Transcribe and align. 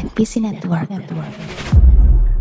NPC 0.00 0.40
Network. 0.40 0.88
Network. 0.88 1.28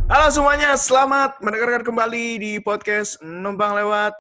Halo 0.08 0.32
semuanya, 0.32 0.80
selamat 0.80 1.44
mendengarkan 1.44 1.84
kembali 1.84 2.40
di 2.40 2.52
podcast 2.64 3.20
Numpang 3.20 3.76
Lewat. 3.76 4.16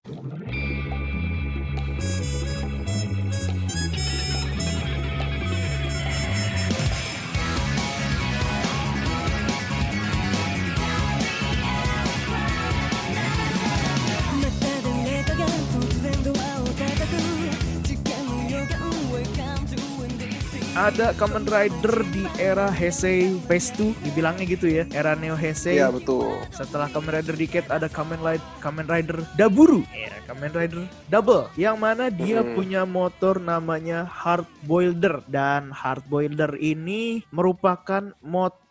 Ada 20.79 21.11
Kamen 21.19 21.43
Rider 21.43 22.07
di 22.15 22.23
era 22.39 22.71
Heisei 22.71 23.35
Phase 23.51 23.75
2, 23.75 23.99
dibilangnya 23.99 24.47
gitu 24.47 24.71
ya, 24.71 24.87
era 24.95 25.19
Neo 25.19 25.35
Heisei. 25.35 25.75
Iya 25.75 25.91
betul. 25.91 26.39
Setelah 26.55 26.87
Kamen 26.87 27.19
Rider 27.19 27.35
Decade 27.35 27.67
ada 27.67 27.91
Kamen 27.91 28.23
Rider, 28.23 28.47
Kamen 28.63 28.87
Rider 28.87 29.27
Daburu, 29.35 29.83
ya 29.91 30.15
Kamen 30.31 30.55
Rider 30.55 30.87
Double, 31.11 31.51
yang 31.59 31.83
mana 31.83 32.15
dia 32.15 32.47
Mhm. 32.47 32.55
punya 32.55 32.87
motor 32.87 33.43
namanya 33.43 34.07
Hard 34.07 34.47
Boilder 34.71 35.27
dan 35.27 35.75
Hard 35.75 36.07
Boilder 36.07 36.55
ini 36.55 37.27
merupakan 37.35 38.15
motor 38.23 38.63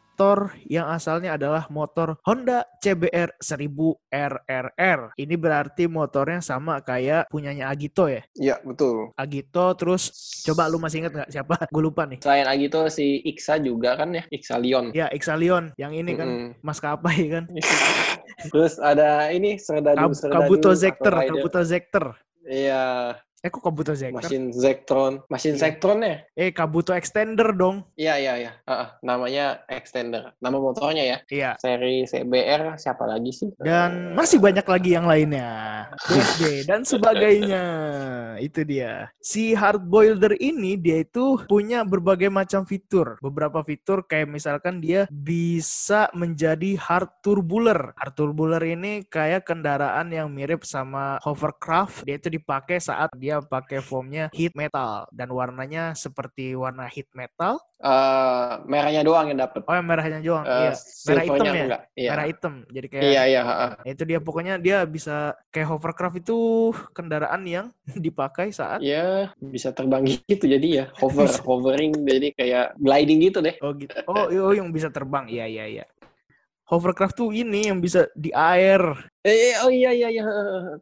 yang 0.65 0.89
asalnya 0.89 1.37
adalah 1.37 1.69
motor 1.69 2.17
Honda 2.25 2.65
CBR 2.81 3.37
1000 3.37 3.69
RRR. 4.09 5.13
Ini 5.13 5.35
berarti 5.37 5.85
motornya 5.85 6.41
sama 6.41 6.81
kayak 6.81 7.29
punyanya 7.29 7.69
Agito 7.69 8.09
ya. 8.09 8.25
Iya 8.33 8.57
betul. 8.65 9.13
Agito 9.13 9.77
terus 9.77 10.09
coba 10.41 10.65
lu 10.65 10.81
masih 10.81 11.05
inget 11.05 11.13
nggak 11.13 11.29
siapa? 11.29 11.55
Gue 11.69 11.83
lupa 11.85 12.09
nih. 12.09 12.17
Selain 12.25 12.49
Agito 12.49 12.89
si 12.89 13.21
Iksa 13.21 13.61
juga 13.61 13.93
kan 13.93 14.09
ya, 14.09 14.23
Iksa 14.33 14.57
Leon. 14.57 14.89
Ya 14.97 15.05
Exalion 15.13 15.69
yang 15.77 15.93
ini 15.93 16.17
kan 16.17 16.27
Mm-mm. 16.27 16.49
maskapai 16.65 17.17
kan. 17.29 17.43
Terus 18.53 18.81
ada 18.81 19.29
ini 19.29 19.61
Serdadu 19.61 20.01
Kab- 20.01 20.17
Serdadu 20.17 20.41
Kabuto 20.49 20.71
Zekter. 20.73 21.13
Kabuto 21.13 21.61
Zekter. 21.61 22.05
Iya, 22.47 23.11
Eh 23.45 23.53
kok 23.53 23.61
Kabuto 23.61 23.93
Zekter? 23.93 24.17
Mesin 24.17 24.49
Zektron, 24.49 25.21
Mesin 25.29 25.53
Iya. 25.53 25.61
Zektron 25.61 26.01
ya? 26.01 26.25
Eh 26.33 26.49
Kabuto 26.49 26.89
Extender 26.97 27.53
dong. 27.53 27.85
Iya 27.93 28.17
iya 28.17 28.33
iya. 28.33 28.51
Namanya 29.05 29.61
Extender. 29.69 30.33
Nama 30.41 30.57
motornya 30.57 31.05
ya. 31.05 31.17
Iya. 31.29 31.51
Seri 31.61 32.01
CBR 32.09 32.81
siapa 32.81 33.05
lagi 33.05 33.29
sih? 33.29 33.53
Dan 33.61 34.17
masih 34.17 34.41
banyak 34.41 34.65
lagi 34.65 34.89
yang 34.97 35.05
lainnya. 35.05 35.49
BSD 36.09 36.65
dan 36.65 36.81
sebagainya. 36.81 37.63
Itu 38.41 38.65
dia. 38.65 39.13
Si 39.21 39.53
Hard 39.53 39.85
Boilder 39.85 40.33
ini 40.41 40.73
dia 40.73 41.05
itu 41.05 41.37
punya 41.45 41.85
berbagai 41.85 42.33
macam 42.33 42.65
fitur. 42.65 43.21
Beberapa 43.21 43.61
fitur 43.61 44.01
kayak 44.01 44.33
misalkan 44.33 44.81
dia 44.81 45.05
bisa 45.13 46.09
menjadi 46.17 46.73
hard 46.73 47.21
turbuler. 47.21 47.93
Hard 48.01 48.17
turbuler 48.17 48.65
ini 48.65 49.05
kayak 49.05 49.45
kendaraan 49.45 50.09
yang 50.09 50.33
mirip 50.33 50.65
sama 50.65 51.21
hovercraft. 51.21 52.01
Dia 52.01 52.17
itu 52.17 52.33
dipakai 52.33 52.81
saat 52.81 53.13
dia 53.13 53.26
pakai 53.43 53.79
formnya 53.83 54.31
heat 54.31 54.55
metal 54.55 55.05
dan 55.11 55.29
warnanya 55.31 55.91
seperti 55.93 56.55
warna 56.55 56.87
heat 56.87 57.09
metal. 57.11 57.59
Eh, 57.77 58.51
merahnya 58.65 59.05
doang 59.05 59.29
yang 59.29 59.37
dapat. 59.37 59.61
Oh, 59.69 59.75
yang 59.77 59.85
merahnya 59.85 60.19
doang. 60.23 60.45
Eh, 60.49 60.49
iya. 60.49 60.73
Merah 61.05 61.23
hitam 61.27 61.45
ya? 61.45 61.65
enggak. 61.67 61.81
Iya. 61.93 62.09
Merah 62.09 62.25
hitam. 62.25 62.53
Jadi 62.73 62.87
kayak 62.89 63.03
Iya 63.05 63.21
iya. 63.29 63.41
Ya, 63.85 63.91
itu 63.93 64.03
dia 64.07 64.19
pokoknya 64.23 64.53
dia 64.57 64.77
bisa 64.89 65.37
kayak 65.53 65.67
hovercraft 65.77 66.17
itu 66.25 66.37
kendaraan 66.97 67.41
yang 67.45 67.67
dipakai 68.05 68.49
saat 68.49 68.81
Iya, 68.81 69.29
bisa 69.37 69.69
terbang 69.75 70.07
gitu 70.07 70.45
jadi 70.49 70.67
ya. 70.67 70.85
Hover, 71.01 71.29
hovering 71.45 71.93
jadi 72.01 72.27
kayak 72.33 72.65
gliding 72.81 73.19
gitu 73.29 73.39
deh. 73.45 73.55
oh 73.61 73.71
gitu 73.77 73.93
oh, 74.09 74.25
oh 74.49 74.53
yang 74.55 74.69
bisa 74.73 74.89
terbang 74.89 75.29
iya 75.29 75.45
iya 75.45 75.65
iya 75.67 75.85
hovercraft 76.67 77.15
tuh 77.15 77.31
ini 77.31 77.71
yang 77.71 77.79
bisa 77.79 78.05
di 78.13 78.29
air 78.35 78.83
Eh, 79.27 79.51
eh, 79.51 79.55
oh 79.59 79.67
iya 79.67 79.91
iya 79.91 80.07
iya. 80.07 80.23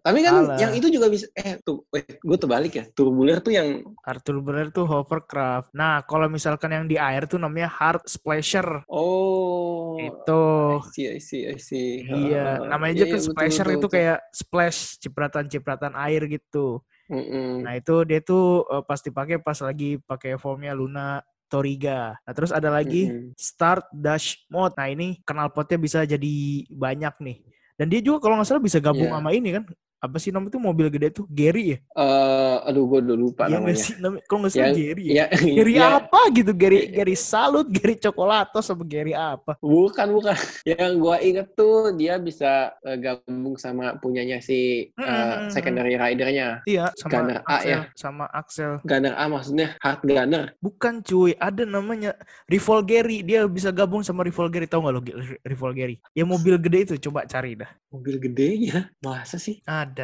Tapi 0.06 0.22
kan 0.22 0.46
Salah. 0.46 0.58
yang 0.62 0.78
itu 0.78 0.94
juga 0.94 1.10
bisa 1.10 1.26
eh 1.34 1.58
tuh, 1.66 1.82
eh, 1.98 2.06
gue 2.22 2.38
terbalik 2.38 2.78
ya. 2.78 2.86
Turbuler 2.94 3.42
tuh 3.42 3.58
yang 3.58 3.82
Arthur 4.06 4.38
Bener 4.46 4.70
tuh 4.70 4.86
hovercraft 4.86 5.74
nah 5.74 6.06
kalau 6.06 6.30
misalkan 6.30 6.70
yang 6.70 6.86
di 6.86 7.02
air 7.02 7.26
tuh 7.26 7.42
namanya 7.42 7.66
hard 7.74 8.06
splasher 8.06 8.86
oh 8.86 9.98
itu 9.98 10.46
I 10.78 10.94
see, 10.94 11.08
I 11.10 11.20
see, 11.20 11.42
I 11.50 11.58
see. 11.58 11.88
iya 12.06 12.62
namanya 12.62 12.94
iya, 12.94 13.02
aja 13.02 13.06
iya, 13.06 13.14
kan 13.14 13.20
betul, 13.20 13.30
splasher 13.34 13.66
betul, 13.66 13.74
itu 13.74 13.82
betul. 13.82 13.96
kayak 13.98 14.20
splash 14.30 14.80
cipratan-cipratan 15.02 15.94
air 15.98 16.22
gitu 16.30 16.86
Mm-mm. 17.06 17.62
Nah 17.62 17.78
itu 17.78 18.02
dia 18.02 18.18
tuh 18.18 18.66
eh, 18.66 18.82
pas 18.82 18.98
dipakai 18.98 19.38
pas 19.38 19.58
lagi 19.62 20.02
pakai 20.02 20.42
formnya 20.42 20.74
Luna 20.74 21.22
Toriga. 21.56 22.00
Nah 22.20 22.34
terus 22.36 22.52
ada 22.52 22.68
lagi. 22.68 23.08
Start 23.40 23.88
Dash 23.96 24.44
Mode. 24.52 24.76
Nah 24.76 24.92
ini 24.92 25.24
knalpotnya 25.24 25.80
bisa 25.80 26.04
jadi 26.04 26.36
banyak 26.68 27.16
nih. 27.24 27.38
Dan 27.80 27.88
dia 27.88 28.04
juga 28.04 28.28
kalau 28.28 28.36
nggak 28.36 28.48
salah 28.48 28.64
bisa 28.64 28.84
gabung 28.84 29.08
Iya. 29.08 29.16
sama 29.16 29.32
ini 29.32 29.50
kan. 29.56 29.64
Apa 30.06 30.18
sih 30.18 30.30
namanya 30.30 30.54
tuh 30.54 30.62
mobil 30.62 30.88
gede 30.88 31.10
tuh? 31.12 31.26
Gary 31.28 31.64
ya? 31.74 31.78
Eh, 31.98 32.58
aduh, 32.66 32.86
gue 32.86 33.00
udah 33.02 33.18
lupa 33.18 33.44
Iya 33.46 33.58
nggak 33.58 33.62
namanya. 33.66 33.82
sih? 33.82 33.94
Namanya- 33.98 34.24
Kalau 34.26 34.40
nggak 34.40 34.52
salah 34.54 34.66
Yang- 34.66 34.78
Gary 34.78 35.04
ya? 35.04 35.14
Ya, 35.16 35.26
Gary 35.34 35.74
ya, 35.74 35.86
apa 35.98 36.20
gitu? 36.30 36.52
Gary 36.54 36.80
Gary 36.88 37.16
Salut, 37.18 37.68
Gary 37.68 37.96
Cokolatos, 37.98 38.64
sama 38.64 38.84
Gary 38.86 39.12
apa? 39.12 39.58
Bukan, 39.58 40.08
bukan. 40.14 40.36
Yang 40.70 40.92
gue 40.96 41.16
inget 41.24 41.48
tuh 41.54 41.76
dia 41.92 42.16
bisa 42.16 42.52
eh, 42.82 42.98
gabung 42.98 43.58
sama 43.58 43.98
punyanya 43.98 44.38
si 44.38 44.88
eh, 44.88 45.02
Mm-mm. 45.02 45.50
secondary 45.50 45.98
ridernya. 45.98 46.62
Iya, 46.64 46.94
sama 46.94 47.12
Gunner 47.16 47.40
A 47.42 47.58
Axel, 47.58 47.72
ya? 47.72 47.80
sama 47.96 48.26
Axel. 48.30 48.72
Gunner 48.84 49.16
A 49.16 49.26
maksudnya 49.26 49.68
hard 49.80 50.02
gunner. 50.04 50.46
Bukan 50.60 51.02
cuy, 51.02 51.34
ada 51.36 51.64
namanya 51.64 52.14
Rivol 52.46 52.84
Gary. 52.84 53.24
Dia 53.24 53.48
bisa 53.48 53.72
gabung 53.72 54.04
sama 54.04 54.22
Rivol 54.22 54.48
Gary. 54.48 54.68
Tahu 54.68 54.84
nggak 54.84 54.94
lo 54.94 55.02
Rivol 55.42 55.74
Gary? 55.74 55.96
Ya 56.12 56.28
mobil 56.28 56.60
gede 56.60 56.80
itu, 56.86 57.10
coba 57.10 57.24
cari 57.26 57.56
dah. 57.56 57.72
Mobil 57.88 58.20
gedenya. 58.20 58.92
Masa 59.00 59.40
sih? 59.40 59.64
Ada. 59.64 59.95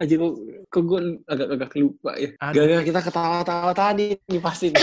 Aja 0.00 0.14
kok, 0.16 0.32
kok 0.72 0.82
gue 0.88 1.00
agak-agak 1.28 1.70
lupa 1.76 2.10
ya. 2.16 2.28
Ada. 2.40 2.52
Gara-gara 2.56 2.82
kita 2.88 3.00
ketawa-tawa 3.04 3.72
tadi 3.76 4.06
nih 4.16 4.40
pasti. 4.40 4.68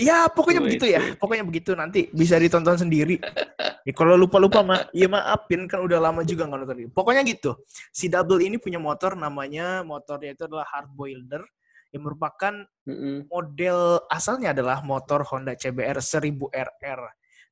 Ya 0.00 0.24
pokoknya 0.32 0.64
Wih, 0.64 0.66
begitu 0.72 0.86
ya. 0.88 1.12
Pokoknya 1.20 1.44
begitu 1.44 1.76
nanti 1.76 2.08
bisa 2.08 2.40
ditonton 2.40 2.80
sendiri. 2.80 3.20
Ya, 3.84 3.92
kalau 3.92 4.16
lupa-lupa 4.16 4.64
mah 4.64 4.88
ya 4.96 5.12
maafin 5.12 5.68
kan 5.68 5.84
udah 5.84 6.00
lama 6.00 6.24
juga 6.24 6.48
nggak 6.48 6.58
nonton. 6.64 6.88
Pokoknya 6.88 7.20
gitu. 7.28 7.60
Si 7.92 8.08
Double 8.08 8.40
ini 8.40 8.56
punya 8.56 8.80
motor 8.80 9.12
namanya 9.12 9.84
motornya 9.84 10.32
itu 10.32 10.48
adalah 10.48 10.64
Hard 10.72 10.88
Boilder 10.96 11.44
yang 11.92 12.02
merupakan 12.08 12.64
model 13.28 14.00
asalnya 14.08 14.56
adalah 14.56 14.80
motor 14.80 15.20
Honda 15.28 15.52
CBR 15.52 16.00
1000 16.00 16.48
RR. 16.48 17.00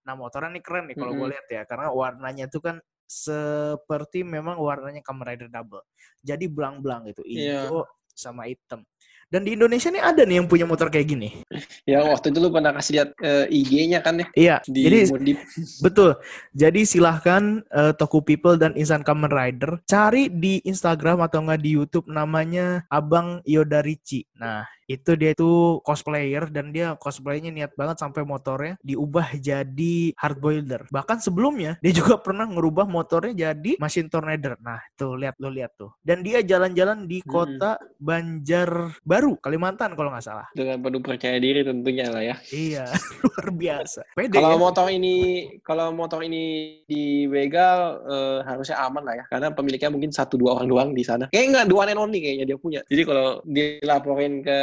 Nah, 0.08 0.14
motornya 0.16 0.48
ini 0.56 0.64
keren 0.64 0.88
nih 0.88 0.96
kalau 0.96 1.12
gue 1.12 1.20
Mm-mm. 1.20 1.32
lihat 1.36 1.46
ya 1.52 1.62
karena 1.68 1.92
warnanya 1.92 2.48
tuh 2.48 2.64
kan 2.64 2.76
seperti 3.08 4.20
memang 4.22 4.60
warnanya 4.60 5.00
Kamen 5.00 5.24
Rider 5.24 5.48
Double. 5.48 5.82
Jadi 6.20 6.44
belang-belang 6.46 7.08
gitu, 7.08 7.24
Iya. 7.24 7.66
hijau 7.66 7.88
sama 8.12 8.44
hitam. 8.44 8.84
Dan 9.28 9.44
di 9.44 9.52
Indonesia 9.52 9.92
nih 9.92 10.00
ada 10.00 10.24
nih 10.24 10.40
yang 10.40 10.48
punya 10.48 10.64
motor 10.64 10.88
kayak 10.88 11.04
gini. 11.04 11.44
Ya 11.84 12.00
waktu 12.00 12.32
itu 12.32 12.40
lu 12.40 12.48
pernah 12.48 12.72
kasih 12.72 12.92
lihat 12.96 13.10
eh, 13.20 13.44
IG-nya 13.52 14.00
kan 14.00 14.24
ya 14.24 14.26
Iya, 14.32 14.56
di 14.64 14.80
jadi 14.88 14.98
modif. 15.12 15.36
Betul. 15.84 16.16
Jadi 16.56 16.80
silahkan 16.88 17.60
eh, 17.68 17.92
Toku 17.92 18.24
People 18.24 18.56
dan 18.56 18.72
Insan 18.72 19.04
Kamen 19.04 19.28
Rider 19.28 19.84
cari 19.84 20.32
di 20.32 20.64
Instagram 20.64 21.20
atau 21.20 21.44
enggak 21.44 21.60
di 21.60 21.76
YouTube 21.76 22.08
namanya 22.08 22.88
Abang 22.88 23.44
Yodarichi. 23.44 24.24
Nah, 24.32 24.64
itu 24.88 25.10
dia 25.20 25.36
itu 25.36 25.78
cosplayer 25.84 26.48
dan 26.48 26.72
dia 26.72 26.96
cosplaynya 26.96 27.52
niat 27.52 27.76
banget 27.76 28.00
sampai 28.00 28.24
motornya 28.24 28.80
diubah 28.80 29.36
jadi 29.36 30.16
hard 30.16 30.38
boiler. 30.40 30.82
Bahkan 30.88 31.20
sebelumnya 31.20 31.76
dia 31.84 31.92
juga 31.92 32.16
pernah 32.26 32.48
ngerubah 32.48 32.88
motornya 32.88 33.52
jadi 33.52 33.76
mesin 33.76 34.08
tornado. 34.08 34.56
Nah, 34.64 34.80
tuh 34.96 35.20
lihat 35.20 35.36
lo 35.44 35.52
lihat 35.52 35.76
tuh. 35.76 35.92
Dan 36.00 36.24
dia 36.24 36.40
jalan-jalan 36.40 37.04
di 37.04 37.20
Mm-mm. 37.20 37.28
kota 37.28 37.76
Banjarbaru, 38.00 39.36
Kalimantan 39.44 39.92
kalau 39.92 40.08
nggak 40.08 40.24
salah. 40.24 40.48
dengan 40.56 40.80
penuh 40.80 41.04
percaya 41.04 41.36
diri 41.36 41.60
tentunya 41.60 42.08
lah 42.08 42.24
ya. 42.24 42.36
Iya, 42.48 42.88
luar 43.28 43.46
biasa. 43.52 44.00
Pede 44.16 44.40
Kalau 44.40 44.56
ya? 44.56 44.58
motor 44.58 44.86
ini 44.88 45.16
kalau 45.60 45.92
motor 45.92 46.24
ini 46.24 46.42
dibegal 46.88 48.00
eh, 48.08 48.38
harusnya 48.48 48.80
aman 48.88 49.04
lah 49.04 49.14
ya 49.20 49.24
karena 49.28 49.52
pemiliknya 49.52 49.90
mungkin 49.92 50.10
satu 50.14 50.40
dua 50.40 50.56
orang 50.56 50.68
doang 50.72 50.90
di 50.96 51.04
sana. 51.04 51.28
Kayaknya 51.28 51.48
enggak 51.52 51.66
dua 51.68 51.82
and 51.92 52.00
only 52.00 52.18
kayaknya 52.24 52.46
dia 52.54 52.58
punya. 52.58 52.80
Jadi 52.88 53.02
kalau 53.04 53.44
dilaporin 53.44 54.40
ke 54.40 54.58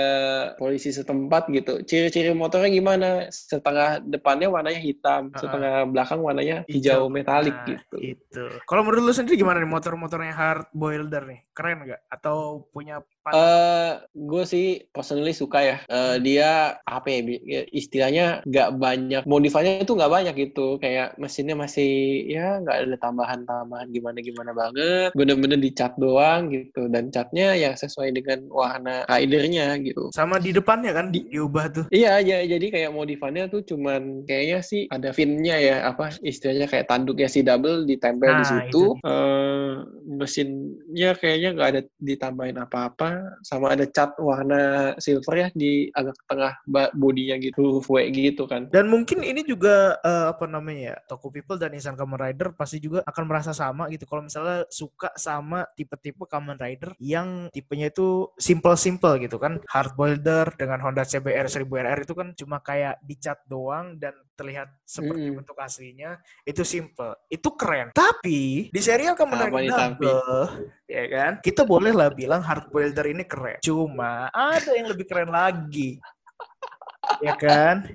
polisi 0.57 0.89
setempat 0.89 1.47
gitu, 1.53 1.85
ciri-ciri 1.85 2.33
motornya 2.33 2.73
gimana? 2.73 3.29
Setengah 3.29 4.01
depannya 4.01 4.49
warnanya 4.49 4.81
hitam, 4.81 5.29
Ah, 5.31 5.39
setengah 5.39 5.73
belakang 5.85 6.19
warnanya 6.25 6.65
hijau 6.65 7.07
metalik 7.07 7.53
Nah, 7.53 7.77
gitu. 7.77 7.97
Itu. 8.17 8.43
Kalau 8.65 8.81
menurut 8.81 9.05
lu 9.05 9.13
sendiri 9.13 9.37
gimana 9.37 9.61
nih 9.61 9.69
motor-motornya 9.69 10.33
hard 10.33 10.67
boilder 10.73 11.23
nih? 11.29 11.44
Keren 11.55 11.87
nggak? 11.87 12.01
Atau 12.11 12.67
punya 12.69 12.99
Eh, 13.25 13.91
gue 14.13 14.43
sih 14.45 14.85
personally 14.93 15.33
suka 15.33 15.57
ya. 15.57 15.77
Eh, 15.89 16.21
dia 16.21 16.77
apa 16.85 17.09
ya? 17.09 17.25
ya, 17.41 17.61
Istilahnya 17.73 18.45
nggak 18.45 18.69
banyak 18.77 19.23
modifannya 19.25 19.81
itu 19.81 19.97
nggak 19.97 20.13
banyak 20.13 20.35
gitu. 20.37 20.77
Kayak 20.77 21.17
mesinnya 21.17 21.57
masih 21.57 22.21
ya 22.29 22.61
nggak 22.61 22.85
ada 22.85 22.97
tambahan-tambahan 23.01 23.89
gimana-gimana 23.89 24.53
banget. 24.53 25.09
Bener-bener 25.17 25.57
dicat 25.57 25.97
doang 25.97 26.53
gitu. 26.53 26.85
Dan 26.85 27.09
catnya 27.09 27.57
ya 27.57 27.73
sesuai 27.73 28.13
dengan 28.13 28.45
warna 28.53 29.09
ridernya 29.09 29.73
gitu. 29.81 30.13
sama 30.13 30.37
di 30.37 30.53
depannya 30.53 30.93
kan 30.93 31.09
di, 31.09 31.25
diubah 31.25 31.65
tuh. 31.73 31.85
Iya, 31.89 32.21
ya, 32.21 32.45
jadi 32.45 32.67
kayak 32.69 32.93
modifannya 32.93 33.49
tuh 33.49 33.65
cuman 33.65 34.21
kayaknya 34.29 34.61
sih 34.61 34.85
ada 34.93 35.09
finnya 35.09 35.57
ya, 35.57 35.75
apa 35.89 36.13
istilahnya 36.21 36.69
kayak 36.69 36.85
tanduknya 36.85 37.25
si 37.25 37.41
double 37.41 37.89
ditempel 37.89 38.37
di 38.37 38.45
Nah, 38.45 38.51
situ. 38.69 38.83
Eh, 39.01 39.71
mesinnya 40.05 41.11
kayaknya 41.17 41.44
nggak 41.53 41.69
ada 41.75 41.81
ditambahin 41.99 42.57
apa-apa, 42.61 43.41
sama 43.45 43.73
ada 43.73 43.85
cat 43.89 44.17
warna 44.17 44.93
silver 44.97 45.35
ya 45.37 45.47
di 45.53 45.89
agak 45.93 46.17
tengah 46.25 46.53
bodinya 46.95 47.35
gitu, 47.37 47.83
W 47.83 47.97
gitu 48.09 48.49
kan. 48.49 48.71
Dan 48.73 48.89
mungkin 48.89 49.21
ini 49.21 49.45
juga 49.45 49.99
eh, 50.01 50.25
apa 50.33 50.45
namanya 50.49 50.93
ya, 50.93 50.97
Toko 51.05 51.29
People 51.29 51.61
dan 51.61 51.73
Nissan 51.75 51.99
Kamen 51.99 52.17
Rider 52.17 52.55
pasti 52.57 52.81
juga 52.81 53.05
akan 53.05 53.23
merasa 53.29 53.51
sama 53.53 53.91
gitu. 53.93 54.09
Kalau 54.09 54.25
misalnya 54.25 54.65
suka 54.71 55.13
sama 55.19 55.67
tipe-tipe 55.77 56.25
Kamen 56.25 56.57
Rider 56.57 56.97
yang 56.97 57.51
tipenya 57.53 57.93
itu 57.93 58.31
simple-simple 58.39 59.21
gitu 59.21 59.37
kan. 59.37 59.61
Hard 59.69 59.93
boilder 59.93 60.49
dengan 60.57 60.81
Honda 60.81 61.05
CBR 61.05 61.47
1000RR 61.51 61.99
itu 62.01 62.13
kan 62.17 62.27
cuma 62.33 62.57
kayak 62.63 62.97
dicat 63.05 63.39
doang 63.45 63.97
dan 64.01 64.15
terlihat 64.35 64.67
seperti 64.83 65.31
Mm-mm. 65.31 65.37
bentuk 65.41 65.57
aslinya. 65.57 66.19
Itu 66.43 66.67
simple. 66.67 67.15
Itu 67.31 67.55
keren. 67.55 67.95
Tapi 67.95 68.69
di 68.69 68.81
serial 68.83 69.15
tapi? 69.15 70.05
Double, 70.05 70.69
ya 70.85 71.03
kan? 71.09 71.31
Kita 71.39 71.63
boleh 71.63 71.95
lah 71.95 72.11
bilang 72.11 72.43
hard 72.43 72.69
boilder 72.69 73.07
ini 73.07 73.23
keren. 73.23 73.63
Cuma 73.63 74.27
ada 74.29 74.71
yang 74.75 74.91
lebih 74.91 75.07
keren 75.07 75.31
lagi. 75.31 75.97
Ya 77.19 77.33
kan? 77.35 77.85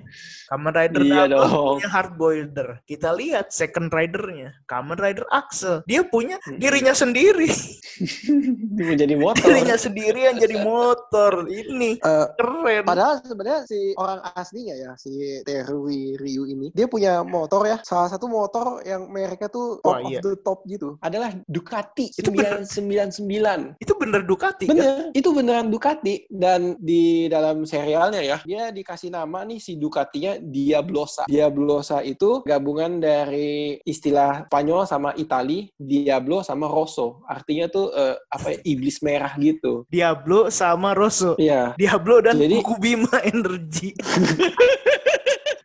Kamen 0.51 0.73
Rider 0.75 1.01
Iya 1.01 1.23
dong. 1.31 1.79
punya 1.79 1.87
hard 1.87 2.13
boilder. 2.19 2.67
Kita 2.83 3.15
lihat 3.15 3.55
second 3.55 3.87
ridernya, 3.87 4.51
Kamen 4.67 4.99
Rider 4.99 5.23
Axel. 5.31 5.79
Dia 5.87 6.03
punya 6.03 6.35
dirinya 6.59 6.91
sendiri. 6.91 7.47
Dia 8.77 8.93
jadi 8.99 9.15
motor. 9.15 9.47
dirinya 9.47 9.79
sendiri 9.79 10.19
yang 10.27 10.35
jadi 10.35 10.59
motor. 10.59 11.47
Ini 11.47 12.03
Eh, 12.03 12.27
keren. 12.35 12.83
Padahal 12.83 13.23
sebenarnya 13.23 13.61
si 13.63 13.95
orang 13.95 14.19
aslinya 14.35 14.75
ya, 14.75 14.91
si 14.99 15.39
Terui 15.47 16.19
Ryu 16.19 16.43
ini, 16.45 16.67
dia 16.71 16.85
punya 16.85 17.23
motor 17.23 17.63
ya, 17.63 17.79
salah 17.81 18.11
satu 18.11 18.27
motor 18.27 18.83
yang 18.83 19.07
mereknya 19.07 19.47
tuh 19.47 19.79
top 19.79 19.97
Wah, 19.97 19.99
iya. 20.03 20.19
of 20.19 20.23
the 20.23 20.33
top 20.43 20.59
gitu. 20.67 20.99
Adalah 20.99 21.31
Ducati 21.47 22.11
Itu 22.11 22.29
bener. 22.29 22.61
999. 22.67 23.79
Itu 23.79 23.93
bener 23.95 24.21
Ducati 24.23 24.67
kan? 24.67 24.75
Bener, 24.75 24.95
itu 25.15 25.29
beneran 25.31 25.67
Ducati 25.71 26.27
dan 26.27 26.75
di 26.77 27.31
dalam 27.31 27.63
serialnya 27.63 28.19
ya, 28.19 28.37
dia 28.43 28.69
dikasih 28.69 29.00
nama 29.09 29.41
nih 29.41 29.57
si 29.57 29.79
Ducatinya 29.79 30.37
Diablosa. 30.37 31.25
Diablosa 31.25 32.03
itu 32.03 32.43
gabungan 32.43 32.99
dari 32.99 33.79
istilah 33.81 34.45
Spanyol 34.45 34.83
sama 34.83 35.09
Itali, 35.15 35.71
Diablo 35.73 36.43
sama 36.43 36.67
Rosso. 36.67 37.23
Artinya 37.25 37.65
tuh 37.65 37.89
eh, 37.89 38.19
apa 38.27 38.47
ya, 38.53 38.59
iblis 38.67 38.99
merah 39.01 39.33
gitu. 39.39 39.87
Diablo 39.87 40.51
sama 40.51 40.91
Rosso. 40.91 41.39
Iya. 41.39 41.73
Diablo 41.79 42.19
dan 42.19 42.35
Jadi- 42.37 42.59
Kuku 42.59 42.75
Bima 42.77 43.15
Energy. 43.31 43.95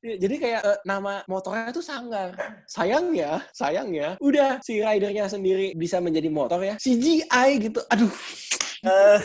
Jadi 0.06 0.38
kayak 0.38 0.62
eh, 0.62 0.78
nama 0.86 1.26
motornya 1.26 1.74
tuh 1.74 1.82
sanggar. 1.82 2.30
Sayangnya, 2.70 3.42
sayangnya 3.50 4.14
udah 4.22 4.62
si 4.62 4.78
ridernya 4.78 5.26
sendiri 5.26 5.74
bisa 5.74 5.98
menjadi 5.98 6.30
motor 6.30 6.62
ya. 6.62 6.78
CGI 6.78 7.48
gitu. 7.58 7.82
Aduh. 7.90 8.12
Eh, 8.78 9.18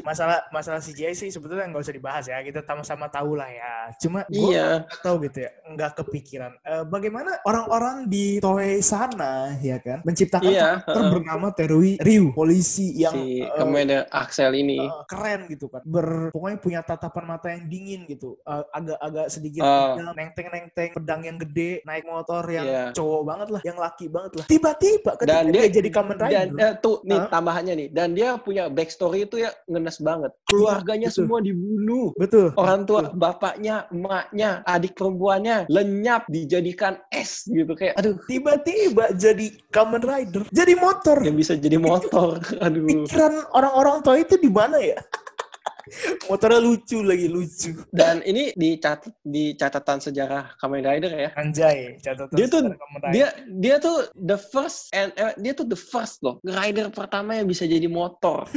masalah 0.00 0.48
masalah 0.48 0.78
CGI 0.78 1.12
sih 1.12 1.28
sebetulnya 1.28 1.66
nggak 1.66 1.82
usah 1.82 1.92
dibahas 1.92 2.24
ya 2.24 2.40
kita 2.40 2.62
sama-sama 2.62 3.06
tahu 3.06 3.34
lah 3.34 3.46
ya 3.46 3.72
cuma 3.98 4.24
gue 4.24 4.40
Iya. 4.48 4.82
nggak 4.82 5.00
tahu 5.00 5.16
gitu 5.22 5.38
ya 5.40 5.50
nggak 5.66 5.90
kepikiran 5.94 6.52
Eh, 6.58 6.84
bagaimana 6.84 7.36
orang-orang 7.42 8.06
di 8.06 8.38
Toei 8.38 8.80
sana 8.80 9.52
ya 9.58 9.76
kan 9.78 10.00
menciptakan 10.02 10.46
Iya, 10.46 10.62
karakter 10.80 10.94
heeh. 10.96 11.10
bernama 11.10 11.46
Terui 11.50 11.92
Ryu 11.96 12.32
polisi 12.32 12.96
yang 12.96 13.12
si 13.12 13.40
eh, 13.40 13.52
Commander 13.54 14.08
Axel 14.08 14.52
ini. 14.54 14.80
eh, 14.80 15.02
keren 15.04 15.44
gitu 15.46 15.66
kan 15.66 15.84
ber 15.84 16.30
pokoknya 16.30 16.58
punya 16.58 16.80
tatapan 16.80 17.24
mata 17.26 17.48
yang 17.48 17.64
dingin 17.66 18.00
gitu 18.06 18.40
Eh, 18.40 18.64
agak-agak 18.70 19.26
sedikit 19.28 19.62
Ah. 19.62 19.94
pedang, 19.94 20.14
nenteng-nenteng 20.14 20.90
pedang 20.92 21.20
yang 21.22 21.36
gede 21.38 21.80
naik 21.82 22.04
motor 22.04 22.44
yang 22.46 22.64
Iya. 22.64 22.84
cowok 22.92 23.22
banget 23.22 23.48
lah 23.50 23.60
yang 23.62 23.76
laki 23.76 24.06
banget 24.06 24.32
lah 24.34 24.44
tiba-tiba 24.46 25.10
ketika 25.14 25.32
Dan 25.34 25.44
dia, 25.50 25.62
dia- 25.62 25.72
jadi 25.74 25.88
Kamen 25.90 26.16
Rider 26.16 26.32
Dan 26.46 26.48
eh, 26.56 26.72
tuh 26.78 26.96
nih 27.02 27.18
Hah? 27.18 27.28
tambahannya 27.28 27.74
nih. 27.74 27.88
Dan 27.90 28.08
dia 28.12 28.28
punya 28.36 28.64
backstory 28.94 29.26
itu 29.26 29.42
ya 29.42 29.50
ngenes 29.66 29.98
banget. 29.98 30.30
Keluarganya 30.46 31.10
betul. 31.10 31.26
semua 31.26 31.38
dibunuh. 31.42 32.14
betul 32.14 32.54
Orang 32.54 32.86
tua, 32.86 33.10
bapaknya, 33.10 33.90
emaknya, 33.90 34.62
adik 34.62 34.94
perempuannya 34.94 35.66
lenyap 35.66 36.30
dijadikan 36.30 37.02
es 37.10 37.42
gitu 37.50 37.74
kayak 37.74 37.98
aduh 37.98 38.14
tiba-tiba 38.30 39.10
jadi 39.18 39.50
Kamen 39.74 40.02
Rider, 40.06 40.46
jadi 40.54 40.74
motor. 40.78 41.18
yang 41.26 41.34
bisa 41.34 41.58
jadi 41.58 41.76
motor. 41.82 42.38
aduh. 42.64 42.86
Pikiran 42.86 43.50
orang-orang 43.50 44.06
tua 44.06 44.14
itu 44.22 44.38
di 44.38 44.46
mana 44.46 44.78
ya? 44.78 45.02
Motornya 46.28 46.60
lucu 46.60 47.00
lagi 47.04 47.28
lucu. 47.28 47.72
Dan 47.92 48.20
ini 48.24 48.52
dicatat 48.56 49.12
di 49.24 49.52
catatan 49.56 49.98
sejarah 50.00 50.56
Kamen 50.56 50.84
Rider 50.84 51.12
ya. 51.12 51.30
Anjay, 51.36 52.00
catatan 52.00 52.34
Dia 52.36 52.46
tuh- 52.48 52.62
sejarah 52.68 52.80
Kamen 52.80 52.98
Rider. 53.00 53.12
Dia 53.14 53.28
dia 53.48 53.76
tuh 53.80 53.96
the 54.16 54.38
first 54.38 54.92
and 54.92 55.10
eh, 55.16 55.34
dia 55.40 55.52
tuh 55.52 55.66
the 55.68 55.78
first 55.78 56.24
loh 56.24 56.40
rider 56.44 56.88
pertama 56.88 57.36
yang 57.36 57.46
bisa 57.48 57.64
jadi 57.68 57.86
motor. 57.88 58.48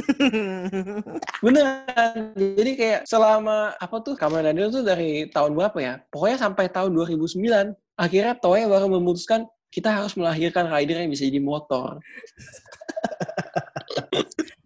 Beneran. 1.44 2.32
Jadi 2.36 2.72
kayak 2.76 3.00
selama 3.08 3.76
apa 3.76 3.96
tuh 4.00 4.14
Kamen 4.16 4.44
Rider 4.44 4.68
tuh 4.72 4.82
dari 4.84 5.28
tahun 5.28 5.52
berapa 5.56 5.78
ya? 5.80 5.94
Pokoknya 6.08 6.38
sampai 6.40 6.68
tahun 6.72 6.92
2009. 6.96 7.74
Akhirnya 7.98 8.38
Toei 8.38 8.62
baru 8.64 8.86
memutuskan 8.86 9.42
kita 9.68 9.92
harus 9.92 10.16
melahirkan 10.16 10.64
rider 10.70 11.04
yang 11.04 11.12
bisa 11.12 11.28
jadi 11.28 11.44
motor. 11.44 12.00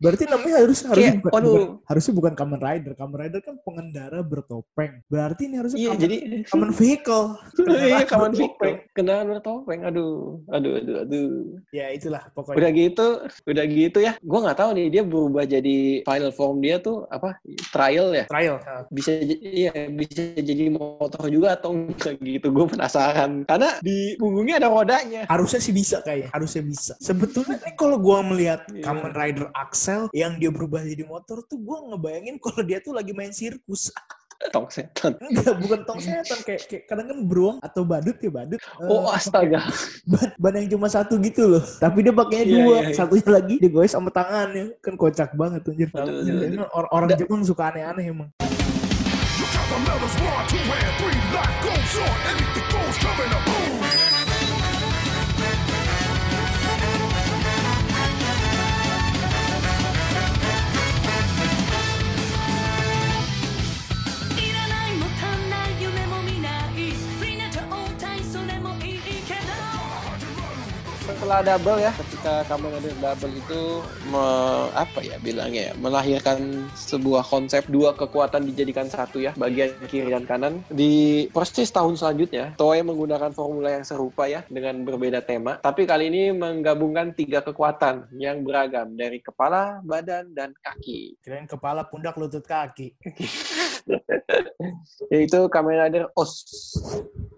Berarti 0.02 0.24
namanya 0.26 0.54
harus 0.58 0.78
harusnya 0.82 1.14
Kayak, 1.14 1.22
bukan, 1.22 1.42
bukan- 1.46 1.70
harusnya 1.86 2.12
bukan 2.12 2.32
Kamen 2.34 2.58
Rider. 2.58 2.92
Kamen 2.92 3.16
Rider 3.16 3.40
kan 3.40 3.54
pengendara 3.62 4.18
bertopeng. 4.20 4.92
Berarti 5.06 5.42
ini 5.46 5.56
harusnya 5.56 5.78
Iya, 5.78 5.88
Kamen, 5.88 6.02
jadi 6.02 6.16
Kamen 6.50 6.70
Vehicle. 6.74 7.26
iya 7.86 7.98
Kamen. 8.02 8.32
Vehicle. 8.34 8.72
Kendaraan 8.92 9.26
bertopeng. 9.30 9.80
Aduh, 9.84 10.42
aduh, 10.48 10.72
aduh, 10.76 10.96
aduh. 11.00 11.28
Ya 11.70 11.86
itulah 11.88 12.26
pokoknya. 12.32 12.58
Udah 12.58 12.70
gitu, 12.72 13.06
udah 13.46 13.64
gitu 13.64 13.98
ya. 14.00 14.12
Gue 14.18 14.38
nggak 14.42 14.58
tahu 14.58 14.70
nih 14.74 14.86
dia 14.90 15.02
berubah 15.02 15.44
jadi 15.44 15.76
final 16.02 16.32
form 16.32 16.58
dia 16.58 16.76
tuh 16.76 17.06
apa? 17.06 17.38
Trial 17.70 18.10
ya. 18.12 18.24
Trial. 18.26 18.58
Bisa 18.90 19.14
iya 19.22 19.70
bisa 19.86 20.34
jadi 20.34 20.66
motor 20.68 21.28
juga 21.28 21.54
atau 21.54 21.70
enggak 21.72 22.18
gitu 22.18 22.50
gue 22.50 22.66
penasaran 22.66 23.44
karena 23.44 23.78
di 23.78 24.16
punggungnya 24.16 24.58
ada 24.58 24.66
rodanya 24.66 25.22
Harusnya 25.24 25.60
sih 25.60 25.70
bisa 25.70 26.02
kayaknya. 26.02 26.28
Harusnya 26.32 26.62
bisa. 26.62 26.92
Sebetulnya 26.98 27.60
nih 27.60 27.74
kalau 27.76 27.96
gua 27.96 28.24
melihat 28.24 28.64
Iya. 28.72 28.82
Kamen 28.82 29.12
Rider 29.12 29.46
Axel 29.52 29.91
yang 30.12 30.36
dia 30.36 30.48
berubah 30.48 30.80
jadi 30.80 31.02
motor 31.02 31.42
tuh 31.42 31.56
gua 31.56 31.82
ngebayangin 31.86 32.36
kalau 32.38 32.60
dia 32.60 32.78
tuh 32.78 32.92
lagi 32.92 33.10
main 33.10 33.30
sirkus. 33.30 33.88
tong 34.50 34.66
setan 34.66 35.14
Enggak, 35.22 35.54
bukan 35.54 35.80
tong 35.86 36.02
setan 36.02 36.34
kayak, 36.42 36.66
kayak 36.66 36.84
kadang 36.84 37.06
kan 37.06 37.18
beruang 37.22 37.56
atau 37.58 37.86
badut 37.86 38.18
ya 38.18 38.26
badut. 38.28 38.58
Eh, 38.58 38.88
oh 38.90 39.06
astaga 39.08 39.62
ban, 40.10 40.28
ban 40.34 40.52
yang 40.58 40.66
cuma 40.68 40.90
satu 40.90 41.14
gitu 41.16 41.46
loh. 41.46 41.62
Tapi 41.78 42.02
dia 42.02 42.10
pakainya 42.10 42.44
Iya, 42.44 42.54
dua, 42.58 42.76
iya, 42.76 42.90
iya. 42.90 42.96
satunya 42.96 43.28
lagi 43.28 43.54
digoes 43.56 43.94
sama 43.94 44.10
tangannya. 44.10 44.74
Kan 44.78 44.98
kocak 44.98 45.30
banget 45.32 45.62
anjir. 45.64 45.88
Aduh, 45.90 46.02
aduh, 46.02 46.26
aduh. 46.26 46.58
Emang 46.58 46.70
or- 46.74 46.90
orang 46.90 47.08
Da- 47.08 47.18
Jepang 47.18 47.46
suka 47.46 47.70
aneh-aneh 47.70 48.02
emang. 48.04 48.28
The 48.42 49.78
medals 49.78 50.16
one, 50.18 50.44
two, 50.50 50.58
and 50.58 50.92
three. 50.98 51.20
Life 51.30 51.56
goes 51.62 51.94
on, 51.96 52.18
anything 52.28 52.66
goes, 52.68 52.96
coming 52.98 53.30
up. 53.30 53.42
Boom. 53.46 53.91
Setelah 71.22 71.54
double 71.54 71.78
ya? 71.78 71.94
Ketika 71.94 72.34
Kamen 72.50 72.74
Rider 72.74 72.98
double 72.98 73.30
itu 73.38 73.62
me- 74.10 74.70
apa 74.74 75.06
ya 75.06 75.22
bilangnya 75.22 75.70
ya? 75.70 75.74
Melahirkan 75.78 76.66
sebuah 76.74 77.22
konsep 77.22 77.62
dua 77.70 77.94
kekuatan 77.94 78.42
dijadikan 78.50 78.90
satu 78.90 79.22
ya 79.22 79.30
bagian 79.38 79.70
kiri 79.86 80.10
dan 80.10 80.26
kanan. 80.26 80.66
Di 80.66 81.30
persis 81.30 81.70
tahun 81.70 81.94
selanjutnya 81.94 82.58
Toei 82.58 82.82
menggunakan 82.82 83.30
formula 83.30 83.70
yang 83.70 83.86
serupa 83.86 84.26
ya 84.26 84.42
dengan 84.50 84.82
berbeda 84.82 85.22
tema. 85.22 85.62
Tapi 85.62 85.86
kali 85.86 86.10
ini 86.10 86.34
menggabungkan 86.34 87.14
tiga 87.14 87.38
kekuatan 87.38 88.10
yang 88.18 88.42
beragam 88.42 88.98
dari 88.98 89.22
kepala 89.22 89.78
badan 89.86 90.34
dan 90.34 90.50
kaki. 90.58 91.14
Kirain 91.22 91.46
kepala, 91.46 91.86
pundak, 91.86 92.18
lutut, 92.18 92.42
kaki. 92.42 92.98
yaitu 95.12 95.46
Kamen 95.50 95.78
Rider 95.78 96.06
OS 96.14 96.46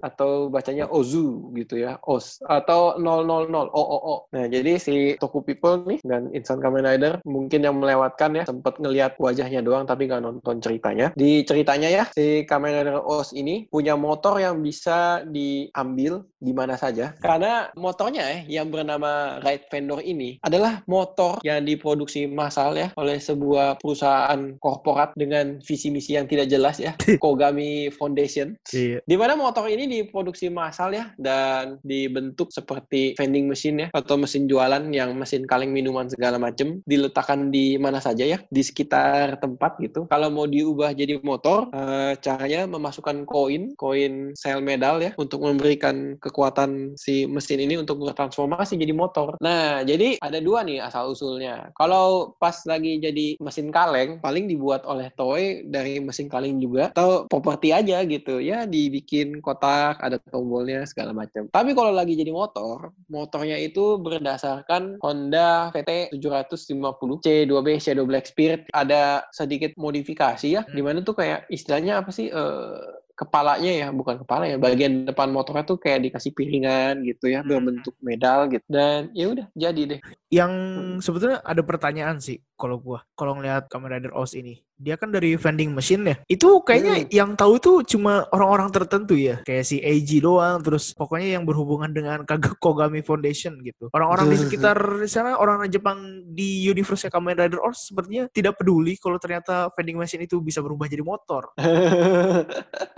atau 0.04 0.52
bacanya 0.52 0.84
Ozu 0.92 1.52
gitu 1.56 1.80
ya, 1.80 1.96
Os 2.04 2.38
atau 2.44 2.96
000 3.00 3.72
OOO. 3.84 4.32
Nah, 4.32 4.48
jadi 4.48 4.80
si 4.80 5.20
Toku 5.20 5.44
People 5.44 5.84
nih 5.84 6.00
dan 6.02 6.32
Insan 6.32 6.58
Kamen 6.64 6.88
Rider 6.88 7.20
mungkin 7.28 7.60
yang 7.60 7.76
melewatkan 7.76 8.32
ya 8.34 8.44
sempat 8.48 8.80
ngelihat 8.80 9.20
wajahnya 9.20 9.60
doang 9.60 9.84
tapi 9.84 10.08
nggak 10.08 10.24
nonton 10.24 10.64
ceritanya. 10.64 11.12
Di 11.12 11.44
ceritanya 11.44 11.88
ya 11.92 12.04
si 12.16 12.48
Kamen 12.48 12.72
Rider 12.72 13.00
Os 13.04 13.36
ini 13.36 13.68
punya 13.68 13.94
motor 13.94 14.40
yang 14.40 14.64
bisa 14.64 15.22
diambil 15.28 16.24
di 16.40 16.52
mana 16.52 16.76
saja 16.76 17.16
karena 17.20 17.72
motornya 17.72 18.24
eh, 18.28 18.40
yang 18.48 18.68
bernama 18.68 19.40
Ride 19.40 19.66
Vendor 19.72 20.00
ini 20.04 20.36
adalah 20.44 20.84
motor 20.84 21.40
yang 21.40 21.64
diproduksi 21.64 22.28
massal 22.28 22.76
ya 22.76 22.92
oleh 23.00 23.16
sebuah 23.16 23.80
perusahaan 23.80 24.60
korporat 24.60 25.16
dengan 25.16 25.58
visi 25.64 25.88
misi 25.88 26.20
yang 26.20 26.28
tidak 26.28 26.52
jelas 26.52 26.76
ya, 26.76 26.92
Kogami 27.24 27.88
Foundation. 27.96 28.52
Iya. 28.68 29.00
Di 29.08 29.16
mana 29.16 29.34
motor 29.34 29.66
ini 29.72 29.88
diproduksi 29.88 30.52
massal 30.52 30.92
ya 30.92 31.10
dan 31.16 31.80
dibentuk 31.80 32.52
seperti 32.52 33.16
vending 33.16 33.48
machine 33.48 33.63
ya 33.72 33.88
atau 33.96 34.20
mesin 34.20 34.44
jualan 34.44 34.84
yang 34.92 35.16
mesin 35.16 35.48
kaleng 35.48 35.72
minuman 35.72 36.10
segala 36.12 36.36
macam 36.36 36.84
diletakkan 36.84 37.48
di 37.48 37.80
mana 37.80 38.04
saja 38.04 38.28
ya 38.28 38.38
di 38.52 38.60
sekitar 38.60 39.40
tempat 39.40 39.80
gitu. 39.80 40.04
Kalau 40.12 40.28
mau 40.28 40.44
diubah 40.44 40.92
jadi 40.92 41.16
motor, 41.24 41.72
eh, 41.72 42.18
caranya 42.20 42.68
memasukkan 42.68 43.24
koin, 43.24 43.72
koin 43.80 44.36
sel 44.36 44.60
medal 44.60 45.00
ya 45.00 45.16
untuk 45.16 45.40
memberikan 45.40 46.20
kekuatan 46.20 46.98
si 47.00 47.24
mesin 47.24 47.64
ini 47.64 47.80
untuk 47.80 48.04
bertransformasi 48.04 48.76
jadi 48.76 48.92
motor. 48.92 49.40
Nah, 49.40 49.80
jadi 49.86 50.20
ada 50.20 50.38
dua 50.44 50.66
nih 50.66 50.84
asal 50.84 51.16
usulnya. 51.16 51.72
Kalau 51.72 52.36
pas 52.36 52.60
lagi 52.68 53.00
jadi 53.00 53.40
mesin 53.40 53.72
kaleng, 53.72 54.20
paling 54.20 54.44
dibuat 54.44 54.84
oleh 54.84 55.08
Toei 55.16 55.64
dari 55.64 56.02
mesin 56.02 56.28
kaleng 56.28 56.58
juga 56.58 56.90
atau 56.90 57.30
properti 57.30 57.70
aja 57.70 58.02
gitu 58.02 58.42
ya 58.42 58.66
dibikin 58.66 59.38
kotak 59.38 60.02
ada 60.02 60.18
tombolnya 60.18 60.82
segala 60.88 61.14
macam 61.14 61.46
tapi 61.48 61.70
kalau 61.76 61.94
lagi 61.94 62.18
jadi 62.18 62.34
motor 62.34 62.90
motornya 63.06 63.53
itu 63.56 63.98
berdasarkan 63.98 64.98
Honda 64.98 65.70
VT 65.70 66.14
750 66.14 67.20
C2B 67.20 67.68
Shadow 67.78 68.04
Black 68.04 68.26
Spirit 68.26 68.66
ada 68.70 69.26
sedikit 69.30 69.72
modifikasi 69.76 70.46
ya 70.46 70.62
Hmm. 70.64 70.72
di 70.72 70.82
mana 70.82 70.98
tuh 71.00 71.14
kayak 71.14 71.46
istilahnya 71.48 72.00
apa 72.00 72.10
sih 72.10 72.28
eh, 72.28 72.78
kepalanya 73.14 73.70
ya 73.70 73.88
bukan 73.94 74.18
kepala 74.18 74.50
ya 74.50 74.58
bagian 74.58 75.06
depan 75.06 75.30
motornya 75.30 75.62
tuh 75.62 75.78
kayak 75.78 76.02
dikasih 76.02 76.34
piringan 76.34 77.06
gitu 77.06 77.30
ya 77.30 77.40
Hmm. 77.40 77.50
berbentuk 77.50 77.94
medal 78.02 78.50
gitu 78.50 78.66
dan 78.66 79.14
ya 79.14 79.30
udah 79.30 79.46
jadi 79.54 79.82
deh 79.86 80.00
Yang 80.34 80.52
sebetulnya 80.98 81.38
ada 81.46 81.62
pertanyaan 81.62 82.18
sih 82.18 82.42
kalau 82.58 82.82
gua 82.82 83.06
kalau 83.14 83.38
ngelihat 83.38 83.70
Kamen 83.70 83.86
Rider 83.86 84.10
OS 84.10 84.34
ini. 84.34 84.58
Dia 84.74 84.98
kan 84.98 85.14
dari 85.14 85.38
vending 85.38 85.70
machine 85.70 86.02
ya. 86.02 86.16
Itu 86.26 86.60
kayaknya 86.66 86.94
Hmm. 86.94 87.08
yang 87.10 87.30
tahu 87.38 87.58
tuh 87.58 87.76
cuma 87.86 88.26
orang-orang 88.34 88.74
tertentu 88.74 89.14
ya. 89.14 89.38
Kayak 89.46 89.64
si 89.66 89.78
AG 89.78 90.18
doang 90.18 90.58
terus 90.60 90.90
pokoknya 90.92 91.38
yang 91.38 91.44
berhubungan 91.46 91.90
dengan 91.90 92.22
Kogami 92.58 93.00
Foundation 93.00 93.54
gitu. 93.62 93.86
Orang-orang 93.94 94.30
di 94.30 94.36
sekitar 94.38 94.76
sana 95.06 95.38
orang 95.38 95.66
Jepang 95.70 95.98
di 96.26 96.66
universe 96.66 97.06
Kamen 97.06 97.38
Rider 97.38 97.62
OS 97.62 97.94
sepertinya 97.94 98.26
tidak 98.30 98.58
peduli 98.58 98.98
kalau 98.98 99.16
ternyata 99.16 99.70
vending 99.74 99.96
machine 99.96 100.26
itu 100.26 100.42
bisa 100.42 100.58
berubah 100.58 100.90
jadi 100.90 101.04
motor. 101.06 101.54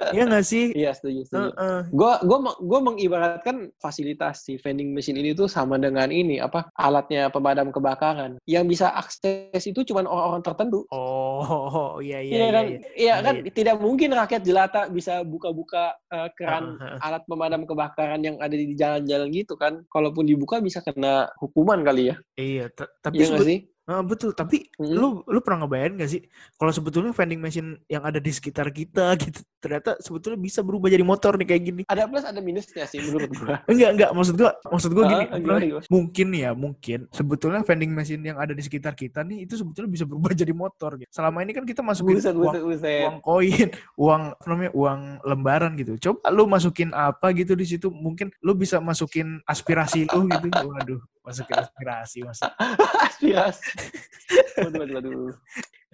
Iya 0.06 0.22
nggak 0.22 0.46
sih? 0.46 0.70
iya 0.70 0.94
setuju 0.94 1.26
setuju 1.26 1.50
Heeh. 1.50 1.78
gue 1.90 2.12
gue 2.22 2.38
gue 2.62 2.80
mengibaratkan 2.80 3.56
fasilitas 3.82 4.46
si 4.46 4.54
vending 4.54 4.94
machine 4.94 5.18
ini 5.18 5.34
tuh 5.34 5.50
sama 5.50 5.82
dengan 5.82 6.14
ini 6.14 6.38
apa 6.38 6.70
alatnya 6.78 7.26
pemadam 7.26 7.74
kebakaran 7.74 8.38
yang 8.46 8.70
bisa 8.70 8.94
akses 8.94 9.66
itu 9.66 9.82
cuma 9.82 10.06
orang-orang 10.06 10.46
tertentu 10.46 10.86
Oh, 10.94 11.65
iya 11.98 12.18
iya 12.22 12.32
Iya 12.32 12.38
iya. 12.38 12.50
kan, 12.52 12.64
iya. 12.66 12.78
iya 12.94 13.14
kan, 13.20 13.34
Iya, 13.42 13.50
tidak 13.52 13.76
mungkin 13.78 14.10
rakyat 14.14 14.42
jelata 14.42 14.80
bisa 14.88 15.20
buka-buka 15.26 15.94
eh, 16.10 16.28
keran 16.34 16.78
heeh. 16.78 16.98
alat 17.02 17.22
pemadam 17.26 17.62
kebakaran 17.66 18.22
yang 18.22 18.36
ada 18.38 18.54
di 18.54 18.72
jalan-jalan 18.72 19.28
gitu 19.34 19.54
kan. 19.58 19.82
Kalaupun 19.90 20.24
dibuka 20.24 20.62
bisa 20.62 20.80
kena 20.80 21.28
hukuman 21.38 21.82
kali 21.82 22.10
ya. 22.10 22.16
Iya, 22.38 22.70
ta- 22.70 22.90
tapi 23.02 23.22
Iya 23.22 23.38
sih? 23.42 23.58
Ah, 23.86 24.02
betul, 24.02 24.34
tapi 24.34 24.66
Mm. 24.76 24.92
lu 24.92 25.06
lu 25.24 25.38
pernah 25.38 25.62
ngebayangin 25.62 25.94
gak 25.96 26.10
sih 26.10 26.20
kalau 26.58 26.74
sebetulnya 26.74 27.14
vending 27.14 27.38
machine 27.38 27.78
yang 27.86 28.02
ada 28.02 28.18
di 28.18 28.28
sekitar 28.28 28.68
kita 28.68 29.14
gitu 29.22 29.46
ternyata 29.56 29.94
sebetulnya 29.98 30.38
bisa 30.38 30.58
berubah 30.60 30.86
jadi 30.86 31.06
motor 31.06 31.38
nih 31.38 31.46
kayak 31.46 31.62
gini. 31.62 31.82
Ada 31.86 32.06
plus 32.06 32.22
ada 32.22 32.38
minusnya 32.38 32.82
sih 32.84 32.98
menurut 32.98 33.30
gua. 33.30 33.62
Enggak, 33.70 33.90
enggak, 33.94 34.10
maksud 34.10 34.34
gua 34.34 34.50
maksud 34.66 34.90
gua 34.90 35.04
gini, 35.06 35.24
Ah, 35.26 35.30
apa 35.30 35.38
gimana, 35.38 35.62
gimana? 35.62 35.86
mungkin 35.86 36.26
ya, 36.34 36.50
mungkin 36.50 36.98
sebetulnya 37.10 37.62
vending 37.62 37.92
machine 37.94 38.22
yang 38.22 38.38
ada 38.38 38.50
di 38.50 38.62
sekitar 38.62 38.92
kita 38.92 39.22
nih 39.22 39.46
itu 39.46 39.54
sebetulnya 39.54 39.90
bisa 39.90 40.04
berubah 40.10 40.34
jadi 40.34 40.50
motor 40.50 40.90
gitu. 40.98 41.10
Selama 41.10 41.46
ini 41.46 41.54
kan 41.54 41.62
kita 41.62 41.80
masukin 41.80 42.18
Buset, 42.18 42.34
uang 42.34 42.42
buset, 42.42 42.62
buset. 42.66 43.00
uang 43.06 43.16
koin, 43.22 43.68
uang 43.94 44.22
apa 44.34 44.46
namanya, 44.46 44.72
uang 44.74 45.00
lembaran 45.22 45.72
gitu. 45.78 45.92
Coba 46.02 46.26
lu 46.30 46.44
masukin 46.46 46.90
apa 46.90 47.30
gitu 47.34 47.54
di 47.54 47.66
situ, 47.66 47.86
mungkin 47.90 48.34
lu 48.42 48.54
bisa 48.54 48.82
masukin 48.82 49.38
aspirasi 49.46 50.10
lu 50.10 50.26
gitu. 50.26 50.50
Waduh, 50.52 51.00
masukin 51.26 51.58
aspirasi, 51.58 52.22
mas. 52.22 52.40
Aspirasi. 53.02 53.74
Waduh, 54.62 54.80
waduh, 54.86 54.94
waduh. 55.02 55.34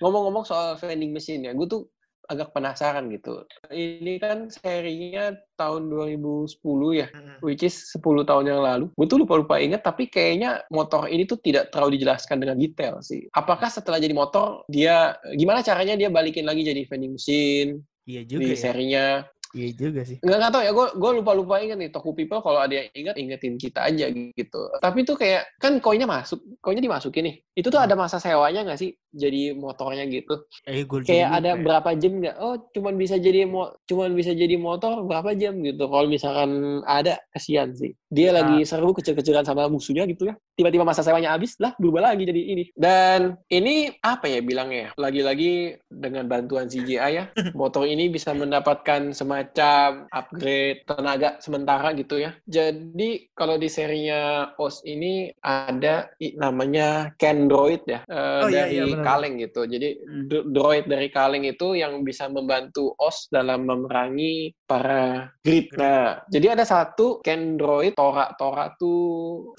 Ngomong-ngomong 0.05 0.45
soal 0.45 0.77
vending 0.77 1.17
machine 1.17 1.49
ya, 1.49 1.57
gue 1.57 1.65
tuh 1.65 1.89
agak 2.31 2.55
penasaran 2.55 3.11
gitu. 3.11 3.43
Ini 3.69 4.23
kan 4.23 4.47
serinya 4.47 5.35
tahun 5.59 5.91
2010 5.91 6.55
ya, 6.95 7.07
which 7.43 7.67
is 7.67 7.75
10 7.99 8.23
tahun 8.23 8.47
yang 8.47 8.63
lalu. 8.63 8.87
Gue 8.95 9.07
tuh 9.11 9.19
lupa-lupa 9.21 9.59
inget, 9.59 9.83
tapi 9.83 10.07
kayaknya 10.07 10.63
motor 10.71 11.11
ini 11.11 11.27
tuh 11.27 11.43
tidak 11.43 11.75
terlalu 11.75 11.99
dijelaskan 11.99 12.39
dengan 12.39 12.57
detail 12.57 13.03
sih. 13.03 13.27
Apakah 13.35 13.69
setelah 13.69 13.99
jadi 13.99 14.15
motor, 14.15 14.63
dia 14.71 15.19
gimana 15.35 15.61
caranya 15.67 15.99
dia 15.99 16.09
balikin 16.09 16.47
lagi 16.47 16.63
jadi 16.63 16.87
vending 16.87 17.15
machine 17.19 17.71
Iya 18.07 18.23
juga 18.27 18.43
di 18.43 18.55
ya. 18.55 18.59
serinya? 18.59 19.07
Iya 19.53 19.69
juga 19.77 20.01
sih. 20.09 20.17
Nggak, 20.25 20.37
nggak 20.41 20.53
tahu 20.57 20.63
ya, 20.65 20.73
gue 20.73 20.87
gue 20.97 21.11
lupa-lupa 21.21 21.55
inget 21.61 21.77
nih, 21.77 21.91
Toku 21.93 22.17
People 22.17 22.41
kalau 22.41 22.65
ada 22.65 22.73
yang 22.73 22.89
inget, 22.97 23.17
ingetin 23.21 23.55
kita 23.61 23.85
aja 23.85 24.09
gitu. 24.09 24.61
Tapi 24.81 25.05
tuh 25.05 25.17
kayak, 25.21 25.45
kan 25.61 25.77
koinnya 25.77 26.09
masuk, 26.09 26.41
koinnya 26.65 26.81
dimasukin 26.81 27.29
nih. 27.29 27.37
Itu 27.53 27.69
tuh 27.69 27.77
Hmm. 27.85 27.93
ada 27.93 27.95
masa 28.01 28.17
sewanya 28.17 28.65
nggak 28.65 28.81
sih? 28.81 28.97
Jadi 29.13 29.53
motornya 29.53 30.09
gitu. 30.09 30.49
Eh, 30.65 30.89
gue 30.89 30.99
Kayak 31.05 31.29
ada 31.37 31.51
berapa 31.61 31.91
jam 32.01 32.13
nggak? 32.25 32.37
Oh, 32.41 32.57
cuman 32.73 32.97
bisa 32.97 33.21
jadi 33.21 33.45
mo 33.45 33.77
cuman 33.85 34.17
bisa 34.17 34.33
jadi 34.33 34.57
motor 34.57 35.05
berapa 35.05 35.37
jam 35.37 35.61
gitu. 35.61 35.85
Kalau 35.85 36.09
misalkan 36.09 36.81
ada, 36.89 37.21
kasihan 37.37 37.69
sih. 37.77 37.93
Dia 38.13 38.29
Nah. 38.29 38.45
lagi 38.45 38.69
seru 38.69 38.93
kecil-kecilan 38.93 39.49
sama 39.49 39.73
musuhnya 39.73 40.05
gitu 40.05 40.29
ya. 40.29 40.37
Tiba-tiba 40.53 40.85
masa 40.85 41.01
sewanya 41.01 41.33
habis, 41.33 41.57
lah 41.57 41.73
berubah 41.81 42.13
lagi 42.13 42.29
jadi 42.29 42.43
ini. 42.53 42.65
Dan 42.77 43.41
ini 43.49 43.89
apa 44.05 44.29
ya 44.29 44.45
bilangnya? 44.45 44.93
Lagi-lagi 45.01 45.81
dengan 45.89 46.29
bantuan 46.29 46.69
CGI 46.69 47.13
ya, 47.17 47.25
motor 47.57 47.89
ini 47.89 48.13
bisa 48.13 48.37
mendapatkan 48.37 49.17
semacam 49.17 50.05
upgrade 50.13 50.85
tenaga 50.85 51.41
sementara 51.41 51.97
gitu 51.97 52.21
ya. 52.21 52.37
Jadi 52.45 53.33
kalau 53.33 53.57
di 53.57 53.73
serinya 53.73 54.53
OS 54.61 54.85
ini 54.85 55.33
ada 55.41 56.13
namanya 56.37 57.17
Kendroid 57.17 57.89
ya 57.89 58.05
eh, 58.05 58.41
Oh, 58.43 58.49
iya, 58.51 58.69
dari 58.69 58.77
iya, 58.77 58.85
benar. 58.93 59.05
kaleng 59.07 59.35
gitu. 59.41 59.65
Jadi 59.65 59.89
d- 60.29 60.47
droid 60.53 60.85
dari 60.85 61.09
kaleng 61.09 61.49
itu 61.49 61.73
yang 61.73 62.05
bisa 62.05 62.29
membantu 62.29 62.93
OS 63.01 63.33
dalam 63.33 63.65
memerangi 63.65 64.53
para 64.67 65.31
grid. 65.41 65.73
Nah, 65.79 66.21
jadi 66.29 66.59
ada 66.59 66.65
satu 66.67 67.23
Kendroid 67.23 67.95
Tora 68.03 68.25
Tora 68.35 68.65
tuh 68.75 68.99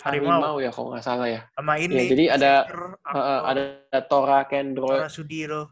Harimau. 0.03 0.35
harimau 0.43 0.55
ya 0.59 0.71
kalau 0.75 0.91
nggak 0.91 1.05
salah 1.05 1.27
ya. 1.31 1.47
sama 1.55 1.79
ini. 1.79 2.11
jadi 2.11 2.35
ada- 2.35 2.67
Aktor, 2.67 2.99
ada 3.47 3.63
Tora 4.11 4.39
Kendroid 4.43 4.99
Tora 4.99 5.11
Sudiro. 5.11 5.71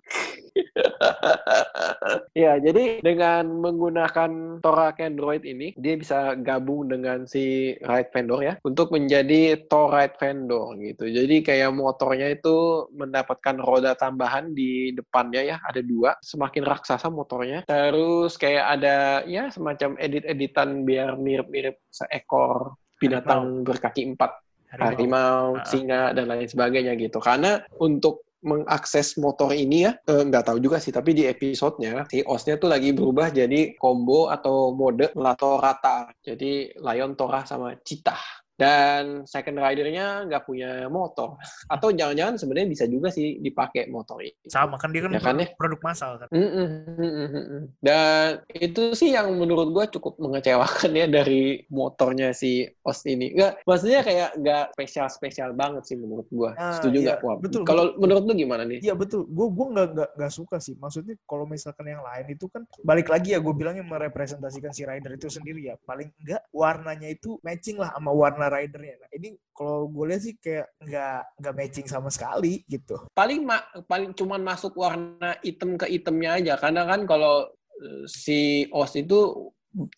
ya, 2.43 2.58
jadi 2.62 3.01
dengan 3.01 3.60
menggunakan 3.60 4.62
Tora 4.62 4.93
Android 4.96 5.43
ini, 5.43 5.74
dia 5.77 5.98
bisa 5.98 6.38
gabung 6.38 6.88
dengan 6.89 7.25
si 7.25 7.75
Ride 7.81 8.12
Vendor 8.13 8.39
ya, 8.46 8.53
untuk 8.62 8.93
menjadi 8.93 9.58
Tor 9.65 9.91
Ride 9.91 10.17
Vendor 10.22 10.77
gitu. 10.77 11.10
Jadi 11.10 11.41
kayak 11.41 11.74
motornya 11.74 12.31
itu 12.31 12.88
mendapatkan 12.93 13.58
roda 13.60 13.98
tambahan 13.98 14.53
di 14.53 14.93
depannya 14.93 15.55
ya, 15.55 15.58
ada 15.65 15.81
dua, 15.81 16.15
semakin 16.22 16.63
raksasa 16.63 17.10
motornya. 17.10 17.65
Terus 17.65 18.38
kayak 18.38 18.65
ada 18.79 19.25
ya 19.25 19.50
semacam 19.50 19.98
edit-editan 19.98 20.86
biar 20.86 21.17
mirip-mirip 21.17 21.81
seekor 21.89 22.77
binatang 23.01 23.65
berkaki 23.65 24.05
empat 24.13 24.38
harimau, 24.72 25.60
Ah. 25.60 25.67
singa 25.67 26.15
dan 26.15 26.31
lain 26.31 26.48
sebagainya 26.48 26.96
gitu. 26.96 27.20
Karena 27.20 27.60
untuk 27.81 28.24
mengakses 28.41 29.15
motor 29.21 29.53
ini 29.53 29.86
ya, 29.86 29.93
eh, 30.10 30.24
nggak 30.25 30.50
tahu 30.50 30.57
juga 30.57 30.81
sih, 30.81 30.89
tapi 30.89 31.13
di 31.13 31.29
episodenya 31.29 32.10
si 32.10 32.25
OS-nya 32.25 32.57
tuh 32.57 32.69
lagi 32.74 32.89
berubah 32.91 33.29
jadi 33.29 33.77
combo 33.77 34.27
atau 34.33 34.74
mode 34.74 35.13
Lato 35.13 35.62
Rata. 35.62 36.10
Jadi 36.21 36.74
Lion, 36.81 37.13
Tora, 37.13 37.45
sama 37.45 37.77
Citah. 37.86 38.40
Dan 38.62 39.25
second 39.25 39.58
ridernya 39.58 40.30
nggak 40.30 40.46
punya 40.46 40.86
motor. 40.86 41.41
Atau 41.65 41.89
jangan-jangan 41.89 42.38
sebenarnya 42.38 42.70
bisa 42.70 42.86
juga 42.86 43.10
sih 43.10 43.41
dipakai 43.41 43.89
motor 43.89 44.22
ini. 44.22 44.38
Sama 44.46 44.77
kan 44.77 44.94
dia 44.94 45.01
kan, 45.01 45.18
Ya 45.18 45.18
kan, 45.18 45.34
produk, 45.34 45.50
produk 45.58 45.80
massal 45.82 46.12
kan. 46.22 46.30
Mm-mm, 46.30 46.68
mm-mm, 46.94 47.27
mm-mm. 47.34 47.62
Dan 47.82 48.46
itu 48.53 48.94
sih 48.94 49.18
yang 49.18 49.34
menurut 49.34 49.74
gue 49.74 49.86
cukup 49.98 50.22
mengecewakan 50.22 50.94
ya 50.94 51.10
dari 51.10 51.65
motornya 51.74 52.38
si 52.38 52.70
Os 52.86 53.01
ini. 53.10 53.34
Nggak, 53.34 53.65
maksudnya 53.65 54.06
kayak 54.06 54.30
nggak 54.38 54.65
spesial-spesial 54.77 55.58
banget 55.58 55.89
sih 55.89 55.98
menurut 55.98 56.30
gue. 56.30 56.53
Ah, 56.53 56.77
Setuju 56.77 56.98
iya, 57.01 57.06
nggak? 57.18 57.18
Wah, 57.25 57.36
betul, 57.41 57.65
Kalau 57.65 57.98
menurut 57.98 58.30
lu 58.30 58.34
gimana 58.38 58.62
nih? 58.62 58.86
Iya 58.86 58.94
betul, 58.94 59.25
gue 59.25 59.48
gue 59.50 59.68
nggak 59.74 59.88
nggak 59.98 60.10
nggak 60.22 60.32
suka 60.32 60.62
sih. 60.62 60.77
Maksudnya 60.77 61.18
kalau 61.25 61.50
misalkan 61.50 61.89
yang 61.89 62.06
lain 62.06 62.30
itu 62.30 62.46
kan 62.46 62.62
balik 62.86 63.10
lagi 63.10 63.34
ya 63.34 63.39
gue 63.41 63.53
bilangnya 63.58 63.82
merepresentasikan 63.82 64.70
si 64.70 64.86
rider 64.86 65.18
itu 65.18 65.32
sendiri 65.32 65.74
ya. 65.74 65.75
Paling 65.82 66.13
enggak 66.22 66.46
warnanya 66.53 67.10
itu 67.10 67.41
matching 67.41 67.82
lah 67.82 67.89
sama 67.96 68.12
warna 68.12 68.50
ridernya. 68.51 69.00
Nah 69.00 69.10
ini 69.15 69.39
kalau 69.55 69.88
gue 69.88 70.05
lihat 70.12 70.22
sih 70.27 70.36
kayak 70.36 70.67
nggak 70.84 71.20
nggak 71.39 71.55
matching 71.55 71.88
sama 71.88 72.12
sekali 72.12 72.67
gitu. 72.67 73.00
Paling 73.15 73.48
ma- 73.48 73.63
paling 73.88 74.12
cuman 74.12 74.43
masuk 74.43 74.75
warna 74.75 75.39
hitam 75.39 75.79
ke 75.79 75.88
hitamnya 75.88 76.36
aja. 76.43 76.53
Karena 76.60 76.84
kan 76.84 77.08
kalau 77.08 77.48
eh, 77.79 78.03
si 78.12 78.67
Os 78.75 78.91
itu 79.00 79.50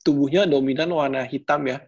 tubuhnya 0.05 0.45
dominan 0.45 0.93
warna 0.93 1.25
hitam 1.25 1.65
ya. 1.65 1.81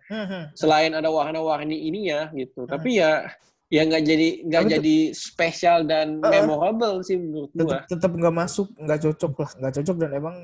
Selain 0.58 0.90
ada 0.98 1.14
warna-warni 1.14 1.86
ininya 1.86 2.34
gitu. 2.34 2.66
Hmm. 2.66 2.72
Tapi 2.74 2.98
ya 2.98 3.30
ya 3.70 3.82
nggak 3.82 4.04
jadi 4.06 4.28
nggak 4.46 4.64
jadi 4.78 4.98
spesial 5.14 5.90
dan 5.90 6.22
Uh-uh. 6.22 6.46
memorable 6.46 7.02
sih 7.02 7.18
menurut 7.18 7.50
Tetap 7.54 7.66
gua. 7.66 7.80
tetap 7.90 8.12
nggak 8.14 8.36
masuk, 8.36 8.68
nggak 8.78 9.00
cocok 9.06 9.34
lah, 9.42 9.52
nggak 9.58 9.74
cocok 9.82 9.96
dan 10.02 10.12
emang 10.14 10.36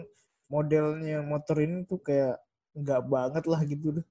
modelnya 0.50 1.18
motor 1.24 1.58
ini 1.62 1.86
tuh 1.86 2.01
kayak 2.01 2.42
nggak 2.75 3.01
banget 3.08 3.44
lah 3.46 3.62
gitu 3.66 3.88
deh. 4.01 4.06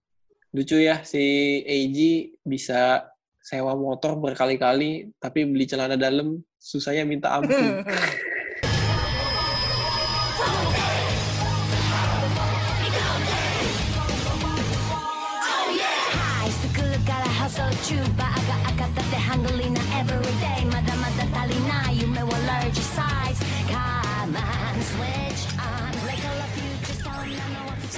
Lucu 0.50 0.83
ya 0.83 1.07
si 1.07 1.23
AG 1.62 1.99
bisa 2.42 3.07
sewa 3.40 3.73
motor 3.78 4.19
berkali-kali 4.19 5.14
tapi 5.23 5.47
beli 5.47 5.64
celana 5.64 5.95
dalam 5.95 6.42
susahnya 6.59 7.07
minta 7.07 7.30
ampun. 7.33 7.83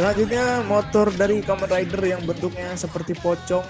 Selanjutnya 0.02 0.66
motor 0.66 1.14
dari 1.14 1.38
Kamen 1.46 1.70
Rider 1.70 2.02
yang 2.02 2.26
bentuknya 2.26 2.74
seperti 2.74 3.14
pocong. 3.14 3.62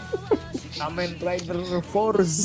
Kamen 0.81 1.21
Rider 1.21 1.61
4Z. 1.85 2.45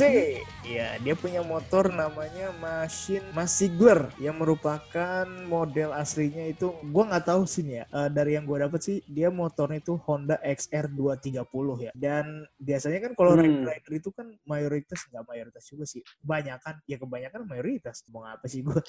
Ya, 0.67 0.99
dia 0.99 1.15
punya 1.15 1.39
motor 1.39 1.87
namanya 1.95 2.51
Machine 2.59 3.23
Masigler 3.31 4.11
yang 4.19 4.43
merupakan 4.43 5.23
model 5.47 5.95
aslinya 5.95 6.51
itu 6.51 6.75
gua 6.91 7.15
nggak 7.15 7.31
tahu 7.31 7.47
sih 7.47 7.63
nih 7.63 7.75
ya. 7.79 7.85
Eh, 7.87 8.09
dari 8.11 8.35
yang 8.35 8.43
gua 8.43 8.67
dapet 8.67 8.83
sih 8.83 8.99
dia 9.07 9.31
motornya 9.31 9.79
itu 9.79 9.95
Honda 10.03 10.35
XR 10.43 10.91
230 10.91 11.87
ya. 11.87 11.91
Dan 11.95 12.43
biasanya 12.59 12.99
kan 13.07 13.11
kalau 13.15 13.39
Hmm. 13.39 13.47
Rider 13.47 13.71
Rider 13.71 13.93
itu 14.03 14.09
kan 14.11 14.27
mayoritas 14.43 14.99
nggak 15.07 15.23
mayoritas 15.31 15.63
juga 15.63 15.87
sih. 15.87 16.03
Kebanyakan 16.03 16.83
ya 16.83 16.99
kebanyakan 16.99 17.41
mayoritas. 17.47 18.03
Mau 18.11 18.27
apa 18.27 18.51
sih 18.51 18.67
gua? 18.67 18.83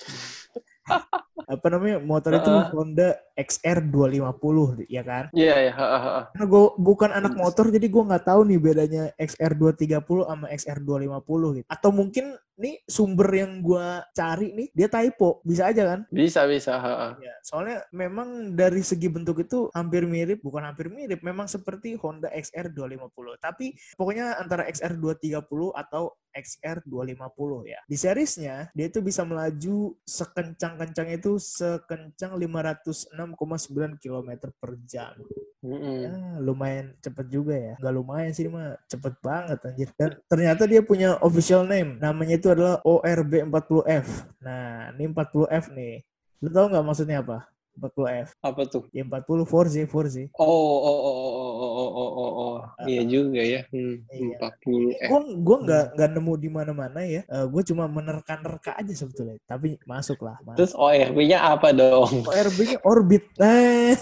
Apa 1.49 1.66
namanya 1.73 1.97
motor 2.04 2.37
itu 2.37 2.50
Heeh. 2.52 2.68
Honda 2.76 3.09
XR 3.33 3.78
250 3.88 4.85
ya 4.85 5.00
kan 5.00 5.25
Iya 5.33 5.57
ya, 5.71 5.73
ha, 5.73 5.87
ha, 5.87 5.99
ha. 5.99 6.23
karena 6.37 6.45
gue 6.45 6.64
bukan 6.76 7.11
anak 7.14 7.35
motor 7.40 7.73
jadi 7.73 7.87
gue 7.88 8.02
nggak 8.04 8.25
tahu 8.28 8.40
nih 8.45 8.59
bedanya 8.61 9.02
XR 9.16 9.57
230 9.57 10.28
sama 10.28 10.47
XR 10.52 10.78
250 10.85 11.57
gitu 11.62 11.66
atau 11.73 11.90
mungkin 11.90 12.37
nih 12.59 12.83
sumber 12.85 13.31
yang 13.31 13.62
gue 13.62 13.87
cari 14.12 14.53
nih 14.53 14.69
dia 14.75 14.88
typo 14.91 15.41
bisa 15.47 15.71
aja 15.71 15.95
kan 15.95 16.00
bisa 16.11 16.45
bisa. 16.50 16.75
ha, 16.75 16.93
ha. 16.93 17.09
ya 17.23 17.35
soalnya 17.47 17.87
memang 17.95 18.59
dari 18.59 18.83
segi 18.83 19.07
bentuk 19.07 19.41
itu 19.41 19.71
hampir 19.73 20.05
mirip 20.05 20.43
bukan 20.43 20.67
hampir 20.67 20.91
mirip 20.91 21.23
memang 21.23 21.47
seperti 21.47 21.95
Honda 21.97 22.29
XR 22.35 22.75
250 22.75 23.38
tapi 23.38 23.79
pokoknya 23.95 24.37
antara 24.43 24.67
XR 24.67 24.99
230 24.99 25.73
atau 25.73 26.19
XR 26.38 26.87
250 26.87 27.67
ya. 27.67 27.81
Di 27.88 27.97
seriesnya 27.99 28.71
dia 28.73 28.87
itu 28.87 29.03
bisa 29.03 29.27
melaju 29.27 29.97
sekencang-kencangnya 30.07 31.19
itu 31.19 31.41
sekencang 31.41 32.38
506,9 32.38 33.99
km 33.99 34.31
per 34.55 34.71
jam. 34.87 35.15
Mm-mm. 35.59 35.99
Ya, 36.07 36.15
lumayan 36.38 36.95
cepet 37.03 37.27
juga 37.35 37.55
ya. 37.59 37.75
Nggak 37.83 37.95
lumayan 37.99 38.31
sih 38.31 38.47
mah 38.47 38.79
cepet 38.87 39.15
banget 39.19 39.59
anjir. 39.67 39.88
Dan 39.99 40.11
ternyata 40.31 40.62
dia 40.71 40.81
punya 40.87 41.19
official 41.19 41.67
name. 41.67 41.99
Namanya 41.99 42.38
itu 42.38 42.47
adalah 42.47 42.79
ORB40F. 42.87 44.07
Nah, 44.38 44.95
ini 44.95 45.11
40F 45.11 45.75
nih. 45.75 46.07
Lu 46.38 46.49
tau 46.55 46.71
nggak 46.71 46.85
maksudnya 46.87 47.19
apa? 47.27 47.50
40F. 47.79 48.35
Apa 48.43 48.62
tuh? 48.67 48.87
Ya 48.91 49.07
40 49.07 49.47
4Z 49.47 49.77
4Z. 49.87 50.17
Oh, 50.35 50.47
oh, 50.47 50.79
oh, 50.83 50.99
oh, 50.99 51.19
oh, 51.19 51.43
oh, 51.43 51.71
oh, 51.71 51.91
oh, 51.95 52.11
oh, 52.11 52.31
oh. 52.43 52.57
Iya 52.87 53.03
juga 53.07 53.43
ya. 53.43 53.61
Hmm, 53.71 54.03
Iya. 54.11 54.37
40 54.38 54.99
eh. 54.99 55.09
Gue 55.11 55.21
gua 55.43 55.57
nggak 55.62 55.85
nggak 55.95 56.11
nemu 56.19 56.33
di 56.38 56.49
mana-mana 56.50 57.00
ya. 57.07 57.23
gue 57.27 57.62
cuma 57.67 57.87
menerka-nerka 57.87 58.75
aja 58.79 58.95
sebetulnya. 58.95 59.38
Tapi 59.47 59.79
masuk 59.87 60.19
lah. 60.27 60.38
Masuk. 60.43 60.59
Terus 60.59 60.73
ORB-nya 60.75 61.38
apa 61.55 61.71
dong? 61.71 62.27
ORB-nya 62.27 62.79
orbit. 62.83 63.25
Eh, 63.38 63.95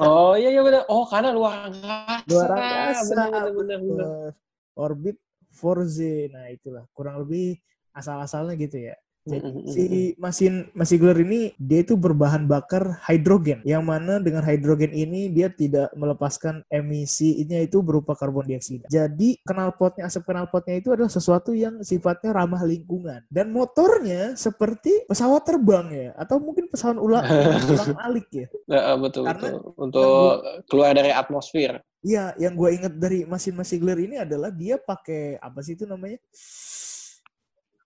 Oh 0.00 0.36
iya 0.36 0.52
iya 0.52 0.62
benar. 0.62 0.82
Oh 0.92 1.04
karena 1.08 1.30
luar 1.32 1.68
angkasa. 1.72 2.26
luar 2.28 2.50
angkasa. 2.52 3.12
Benar 3.14 3.48
benar 3.54 3.78
benar. 3.80 4.30
Orbit 4.76 5.16
4Z. 5.50 5.98
Nah, 6.32 6.46
itulah 6.52 6.84
kurang 6.94 7.26
lebih 7.26 7.58
asal-asalnya 7.92 8.54
gitu 8.56 8.78
ya. 8.92 8.96
Jadi 9.20 9.48
si 9.68 9.84
mesin 10.16 10.72
Masigler 10.72 11.12
ini 11.20 11.52
dia 11.60 11.84
itu 11.84 11.92
berbahan 11.92 12.48
bakar 12.48 13.04
hidrogen 13.04 13.60
yang 13.68 13.84
mana 13.84 14.16
dengan 14.16 14.40
hidrogen 14.40 14.96
ini 14.96 15.28
dia 15.28 15.52
tidak 15.52 15.92
melepaskan 15.92 16.64
emisinya 16.72 17.60
itu 17.60 17.84
berupa 17.84 18.16
karbon 18.16 18.48
dioksida. 18.48 18.88
Jadi 18.88 19.36
knalpotnya 19.44 20.08
asap 20.08 20.24
knalpotnya 20.32 20.80
itu 20.80 20.88
adalah 20.96 21.12
sesuatu 21.12 21.52
yang 21.52 21.84
sifatnya 21.84 22.32
ramah 22.32 22.64
lingkungan 22.64 23.20
dan 23.28 23.52
motornya 23.52 24.32
seperti 24.40 25.04
pesawat 25.04 25.44
terbang 25.44 25.86
ya 25.92 26.08
atau 26.16 26.40
mungkin 26.40 26.72
pesawat 26.72 26.96
ulang 26.96 27.24
ulang 27.76 28.00
alik 28.00 28.28
ya. 28.32 28.48
Betul 28.96 29.28
Karena- 29.28 29.60
betul. 29.60 29.74
Untuk 29.76 30.32
keluar 30.70 30.96
dari 30.96 31.12
atmosfer. 31.12 31.80
Iya, 32.00 32.32
yang 32.40 32.56
gue 32.56 32.70
inget 32.72 32.96
dari 32.96 33.28
mesin 33.28 33.52
Masigler 33.52 34.00
ini 34.00 34.16
adalah 34.16 34.48
dia 34.48 34.80
pakai 34.80 35.36
apa 35.36 35.60
sih 35.60 35.76
itu 35.76 35.84
namanya? 35.84 36.16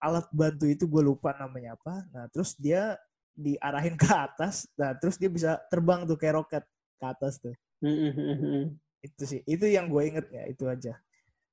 Alat 0.04 0.28
bantu 0.28 0.68
itu 0.68 0.84
gue 0.84 1.00
lupa 1.00 1.32
namanya 1.40 1.80
apa. 1.80 2.04
Nah, 2.12 2.28
terus 2.28 2.52
dia 2.60 3.00
diarahin 3.32 3.96
ke 3.96 4.04
atas. 4.12 4.68
Nah, 4.76 4.92
terus 5.00 5.16
dia 5.16 5.32
bisa 5.32 5.56
terbang 5.72 6.04
tuh 6.04 6.20
kayak 6.20 6.44
roket 6.44 6.64
ke 7.00 7.04
atas 7.08 7.40
tuh. 7.40 7.56
Mm, 7.80 7.96
mm, 7.96 8.12
mm, 8.12 8.36
mm. 8.36 8.64
Itu 9.00 9.22
sih. 9.24 9.40
Itu 9.48 9.64
yang 9.64 9.88
gue 9.88 10.02
inget 10.04 10.26
ya, 10.28 10.44
itu 10.44 10.68
aja. 10.68 11.00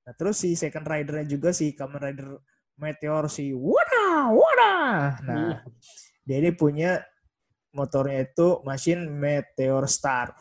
Nah, 0.04 0.12
terus 0.18 0.36
si 0.42 0.52
second 0.52 0.84
ridernya 0.84 1.24
juga 1.24 1.56
si 1.56 1.72
Kamen 1.72 2.00
Rider 2.00 2.28
Meteor 2.76 3.30
si 3.32 3.54
Wada, 3.54 4.32
Wada. 4.32 4.74
Nah, 5.22 5.62
dia 6.26 6.36
ini 6.42 6.50
punya 6.52 7.00
motornya 7.72 8.26
itu 8.26 8.60
mesin 8.66 9.06
Meteor 9.08 9.88
Star 9.88 10.34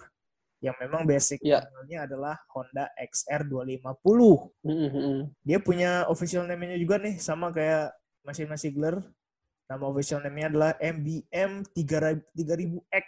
yang 0.62 0.78
memang 0.78 1.10
basic 1.10 1.42
Ya. 1.42 1.66
modelnya 1.66 2.06
adalah 2.06 2.36
Honda 2.54 2.86
XR 2.94 3.50
250. 3.50 4.54
Mm, 4.62 4.70
mm, 4.70 4.92
mm. 4.94 5.20
Dia 5.42 5.58
punya 5.58 6.06
official 6.06 6.46
name-nya 6.46 6.78
juga 6.78 7.02
nih 7.02 7.18
sama 7.18 7.50
kayak 7.50 7.90
mesin 8.26 8.48
Masigler. 8.50 9.02
Nama 9.72 9.84
official 9.88 10.20
name-nya 10.20 10.48
adalah 10.52 10.72
MBM 10.80 11.64
3000X. 11.72 13.08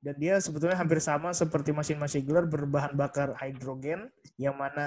Dan 0.00 0.14
dia 0.22 0.38
sebetulnya 0.38 0.78
hampir 0.78 1.02
sama 1.02 1.34
seperti 1.34 1.74
mesin 1.74 1.98
Masigler 1.98 2.46
berbahan 2.46 2.94
bakar 2.94 3.34
hidrogen 3.42 4.08
yang 4.38 4.54
mana 4.56 4.86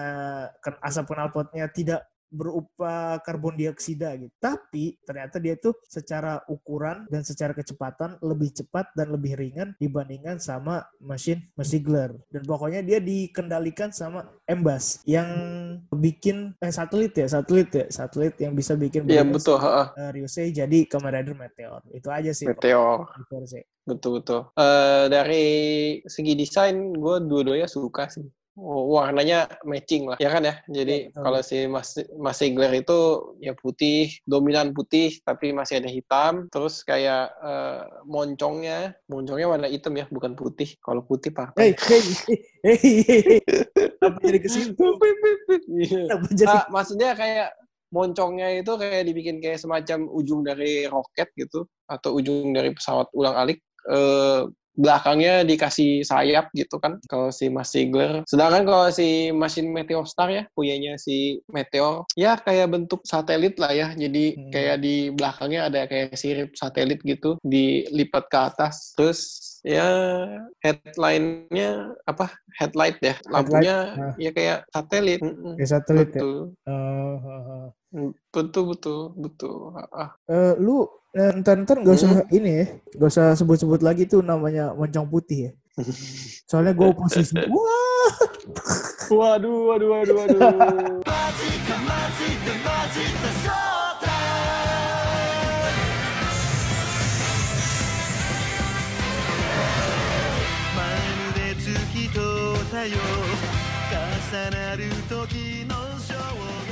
asap 0.81 1.11
knalpotnya 1.11 1.67
tidak 1.69 2.07
berupa 2.29 3.17
karbon 3.25 3.57
dioksida 3.57 4.13
gitu. 4.17 4.33
Tapi 4.37 4.97
ternyata 5.03 5.41
dia 5.41 5.57
itu 5.57 5.73
secara 5.85 6.41
ukuran 6.47 7.09
dan 7.09 7.25
secara 7.25 7.51
kecepatan 7.51 8.21
lebih 8.21 8.53
cepat 8.53 8.93
dan 8.93 9.11
lebih 9.13 9.35
ringan 9.35 9.73
dibandingkan 9.81 10.37
sama 10.37 10.85
mesin 11.01 11.41
Masigler. 11.57 12.13
Dan 12.29 12.45
pokoknya 12.45 12.85
dia 12.85 13.01
dikendalikan 13.01 13.89
sama 13.89 14.29
Embas 14.45 15.01
yang 15.05 15.27
bikin 15.93 16.57
eh 16.61 16.73
satelit 16.73 17.13
ya, 17.13 17.27
satelit 17.29 17.69
ya, 17.73 17.85
satelit 17.89 18.37
yang 18.41 18.53
bisa 18.53 18.73
bikin 18.73 19.05
Iya 19.09 19.25
betul. 19.25 19.57
eh, 19.61 20.09
Ryusei 20.13 20.53
jadi 20.53 20.85
Kamen 20.85 21.11
Rider 21.13 21.35
Meteor. 21.35 21.81
Itu 21.93 22.09
aja 22.13 22.31
sih. 22.33 22.45
Meteor. 22.45 23.09
Meteor 23.25 23.43
sih. 23.45 23.63
Betul 23.85 24.21
betul. 24.21 24.49
Eh 24.53 25.05
dari 25.09 25.47
segi 26.05 26.33
desain 26.37 26.93
gue 26.93 27.15
dua-duanya 27.25 27.65
suka 27.65 28.05
sih. 28.09 28.25
Warnanya 28.59 29.47
matching 29.63 30.11
lah, 30.11 30.17
ya 30.19 30.29
kan 30.29 30.43
ya. 30.43 30.55
Jadi 30.67 31.09
Betul. 31.09 31.21
kalau 31.23 31.39
si 31.41 31.57
Mas, 31.65 31.95
Mas 32.19 32.37
Ziegler 32.37 32.71
itu 32.75 32.99
ya 33.39 33.55
putih, 33.55 34.11
dominan 34.27 34.75
putih, 34.75 35.15
tapi 35.23 35.55
masih 35.55 35.79
ada 35.79 35.89
hitam. 35.89 36.51
Terus 36.51 36.83
kayak 36.83 37.31
eh, 37.39 37.81
moncongnya, 38.03 38.93
moncongnya 39.07 39.47
warna 39.47 39.67
hitam 39.71 39.95
ya, 39.95 40.05
bukan 40.11 40.35
putih. 40.35 40.75
Kalau 40.83 41.01
putih 41.07 41.31
hei, 41.55 41.71
hei, 41.73 42.01
hei, 42.63 42.77
hei. 43.07 43.39
Kenapa 43.99 44.19
jadi 44.23 44.39
ke 44.43 44.49
situ? 44.51 44.85
Iya. 45.69 46.05
Kenapa 46.05 46.27
jadi 46.33 46.57
Ah, 46.59 46.65
maksudnya 46.69 47.09
kayak 47.13 47.49
moncongnya 47.89 48.61
itu 48.61 48.71
kayak 48.77 49.03
dibikin 49.05 49.37
kayak 49.41 49.61
semacam 49.61 50.05
ujung 50.13 50.45
dari 50.45 50.85
roket 50.85 51.29
gitu 51.33 51.65
atau 51.89 52.17
ujung 52.17 52.53
dari 52.53 52.73
pesawat 52.73 53.09
ulang-alik 53.17 53.61
eh, 53.89 54.41
belakangnya 54.77 55.43
dikasih 55.43 56.05
sayap 56.05 56.51
gitu 56.53 56.77
kan 56.77 57.01
kalau 57.09 57.29
si 57.33 57.49
Mas 57.49 57.73
Ziegler. 57.73 58.21
Sedangkan 58.29 58.63
kalau 58.65 58.87
si 58.93 59.33
mesin 59.33 59.73
Meteostar 59.73 60.29
ya 60.29 60.43
punyanya 60.53 60.95
si 61.01 61.41
Meteor 61.49 62.05
ya 62.15 62.37
kayak 62.39 62.71
bentuk 62.71 63.01
satelit 63.05 63.57
lah 63.57 63.73
ya. 63.73 63.87
Jadi 63.93 64.37
Hmm. 64.39 64.51
kayak 64.53 64.77
di 64.83 65.09
belakangnya 65.13 65.67
ada 65.67 65.85
kayak 65.89 66.13
sirip 66.15 66.53
satelit 66.53 67.01
gitu 67.01 67.35
dilipat 67.41 68.29
ke 68.29 68.37
atas. 68.37 68.93
Terus 68.93 69.19
ya 69.65 69.87
headline-nya 70.63 71.95
apa? 72.07 72.31
Headlight 72.59 72.99
ya. 73.03 73.15
Lampunya 73.27 73.75
nah. 73.95 74.13
ya 74.15 74.31
kayak 74.31 74.59
satelit. 74.71 75.21
Kayak 75.57 75.69
satelit 75.69 76.09
ya? 76.15 76.21
Betul. 76.21 76.37
Oh, 76.67 77.15
oh, 77.19 77.41
oh. 77.47 77.67
Mm, 77.89 78.13
Betul, 78.29 78.63
betul, 78.69 79.01
betul. 79.17 79.73
Ah, 79.89 80.13
Eh, 80.29 80.53
lu 80.61 80.85
eh, 80.85 80.87
ntar 81.09 81.57
ntar 81.65 81.77
nggak 81.81 81.95
usah 81.97 82.09
Hmm. 82.21 82.37
ini 82.37 82.51
ya, 82.61 82.65
nggak 82.93 83.09
usah 83.09 83.33
sebut-sebut 83.33 83.81
lagi 83.81 84.05
tuh 84.05 84.21
namanya 84.21 84.77
moncong 84.77 85.09
putih 85.09 85.49
ya. 85.49 85.51
Soalnya 86.45 86.75
gue 86.75 86.91
posisi, 86.91 87.33
wah, 87.49 88.13
Waduh, 89.17 89.73
waduh, 89.73 89.89
waduh, 89.89 90.15
waduh. 90.21 90.99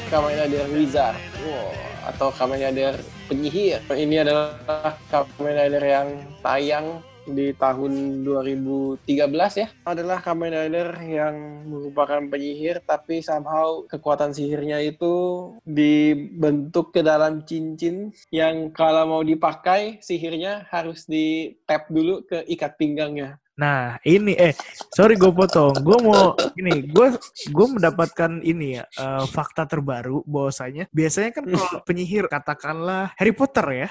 Kamen 0.08 0.40
Rider 0.40 0.72
Wizard, 0.72 1.20
wow. 1.44 1.68
atau 2.08 2.32
Kamen 2.32 2.64
Rider 2.64 2.96
Penyihir. 3.28 3.84
Ini 3.92 4.24
adalah 4.24 4.96
Kamen 5.12 5.52
Rider 5.52 5.84
yang 5.84 6.08
tayang 6.40 7.04
di 7.28 7.52
tahun 7.52 8.24
2013 8.24 9.04
ya. 9.60 9.68
Adalah 9.84 10.24
Kamen 10.24 10.56
Rider 10.56 10.96
yang 11.04 11.36
merupakan 11.68 12.24
penyihir, 12.24 12.80
tapi 12.88 13.20
somehow 13.20 13.84
kekuatan 13.84 14.32
sihirnya 14.32 14.80
itu 14.80 15.52
dibentuk 15.68 16.96
ke 16.96 17.04
dalam 17.04 17.44
cincin 17.44 18.16
yang 18.32 18.72
kalau 18.72 19.12
mau 19.12 19.24
dipakai 19.28 20.00
sihirnya 20.00 20.72
harus 20.72 21.04
di 21.04 21.52
tap 21.68 21.92
dulu 21.92 22.24
ke 22.24 22.48
ikat 22.48 22.80
pinggangnya. 22.80 23.44
Nah, 23.58 23.98
ini 24.06 24.38
eh 24.38 24.54
sorry 24.94 25.18
gue 25.18 25.34
potong. 25.34 25.74
Gue 25.82 25.98
mau 25.98 26.38
ini, 26.54 26.86
gue 26.86 27.08
gue 27.50 27.68
mendapatkan 27.68 28.38
ini 28.46 28.78
ya 28.78 28.86
eh, 28.86 29.26
fakta 29.26 29.66
terbaru 29.66 30.22
bahwasanya 30.30 30.86
biasanya 30.94 31.34
kan 31.34 31.44
kalau 31.50 31.82
penyihir 31.90 32.30
katakanlah 32.30 33.18
Harry 33.18 33.34
Potter 33.34 33.66
ya. 33.74 33.90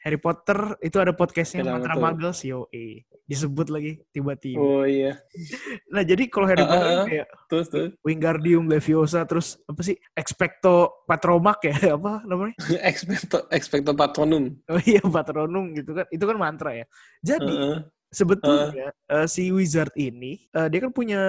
Harry 0.00 0.16
Potter 0.16 0.76
itu 0.80 0.96
ada 0.96 1.12
podcastnya 1.12 1.64
Mantra? 1.64 1.96
Magel 1.96 2.32
COE. 2.32 3.04
Disebut 3.24 3.70
lagi 3.70 4.00
tiba-tiba. 4.10 4.58
Oh 4.58 4.82
iya, 4.82 5.14
Nah, 5.94 6.02
jadi 6.02 6.26
kalau 6.26 6.50
Harry 6.50 6.64
Ah, 6.64 6.68
Potter 6.68 6.88
ah. 6.90 7.06
kayak 7.06 7.26
terus 7.46 7.66
tuh 7.70 7.86
Wingardium 8.02 8.66
Leviosa 8.66 9.22
terus 9.24 9.56
apa 9.64 9.80
sih? 9.80 9.94
Expecto 10.12 11.04
Patromak 11.08 11.64
ya, 11.64 11.76
apa 11.96 12.24
namanya? 12.28 12.56
expecto 12.84 13.44
expecto 13.48 13.92
patronum. 13.96 14.52
Oh 14.68 14.80
iya 14.84 15.00
Patronum 15.00 15.72
gitu 15.72 15.96
kan. 15.96 16.04
Itu 16.12 16.24
kan 16.28 16.36
mantra 16.36 16.76
ya. 16.76 16.84
Jadi 17.24 17.54
Heeh. 17.56 17.78
Sebetulnya 18.10 18.90
eh, 19.06 19.26
si 19.26 19.48
wizard 19.48 19.94
ini 19.94 20.50
eh, 20.50 20.66
dia 20.66 20.78
kan 20.82 20.90
punya 20.90 21.20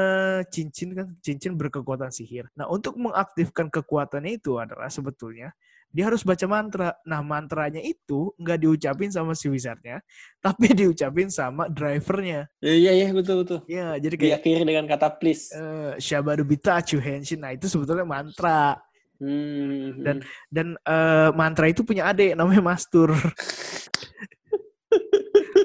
cincin 0.50 0.92
kan 0.92 1.08
cincin 1.22 1.54
berkekuatan 1.54 2.10
sihir. 2.10 2.50
Nah 2.54 2.68
untuk 2.68 2.98
mengaktifkan 2.98 3.70
kekuatannya 3.70 4.36
itu 4.36 4.58
adalah 4.58 4.90
sebetulnya 4.90 5.54
dia 5.92 6.08
harus 6.08 6.24
baca 6.24 6.48
mantra. 6.48 6.96
Nah 7.04 7.22
mantranya 7.22 7.80
itu 7.80 8.32
nggak 8.36 8.60
diucapin 8.60 9.12
sama 9.12 9.36
si 9.36 9.46
wizardnya, 9.46 10.02
tapi 10.40 10.72
diucapin 10.80 11.28
sama 11.28 11.68
drivernya. 11.68 12.50
Iya 12.60 12.92
iya 12.96 13.08
betul 13.12 13.46
betul. 13.46 13.60
Ya 13.68 13.96
jadi 13.96 14.16
kayak 14.18 14.42
Diakhiri 14.42 14.64
dengan 14.66 14.86
kata 14.88 15.08
please. 15.16 15.52
eh 15.52 16.00
Shabaru 16.00 16.44
Bitachu 16.44 16.98
Henshin. 16.98 17.44
Nah 17.44 17.54
itu 17.54 17.70
sebetulnya 17.70 18.04
mantra. 18.04 18.80
Hmm. 19.22 20.02
Dan- 20.02 20.26
Dan 20.50 20.68
eh, 20.82 21.30
mantra 21.36 21.70
itu 21.70 21.86
punya 21.86 22.10
adik 22.10 22.34
namanya 22.34 22.64
Mastur. 22.66 23.14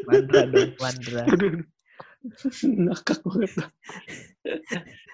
mantra 0.07 0.43
dong, 0.49 0.71
mantra. 0.81 1.23
Ngakak 2.87 3.23
banget. 3.23 3.53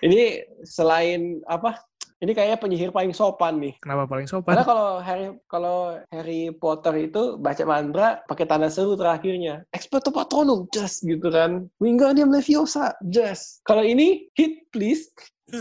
ini 0.07 0.23
selain 0.65 1.45
apa? 1.45 1.77
Ini 2.23 2.39
kayaknya 2.39 2.59
penyihir 2.63 2.95
paling 2.95 3.11
sopan 3.11 3.59
nih. 3.59 3.75
Kenapa 3.83 4.07
paling 4.07 4.31
sopan? 4.31 4.55
Karena 4.55 4.63
kalau 4.63 4.89
Harry 5.03 5.27
kalau 5.51 5.79
Harry 6.15 6.55
Potter 6.55 7.11
itu 7.11 7.35
baca 7.35 7.67
mantra 7.67 8.23
pakai 8.31 8.47
tanda 8.47 8.71
seru 8.71 8.95
terakhirnya. 8.95 9.67
Expecto 9.75 10.15
Patronum, 10.15 10.71
just 10.71 11.03
gitu 11.03 11.35
kan. 11.35 11.67
Wingardium 11.83 12.31
Leviosa, 12.31 12.95
just. 13.11 13.59
Kalau 13.67 13.83
ini 13.83 14.31
hit 14.39 14.71
please, 14.71 15.11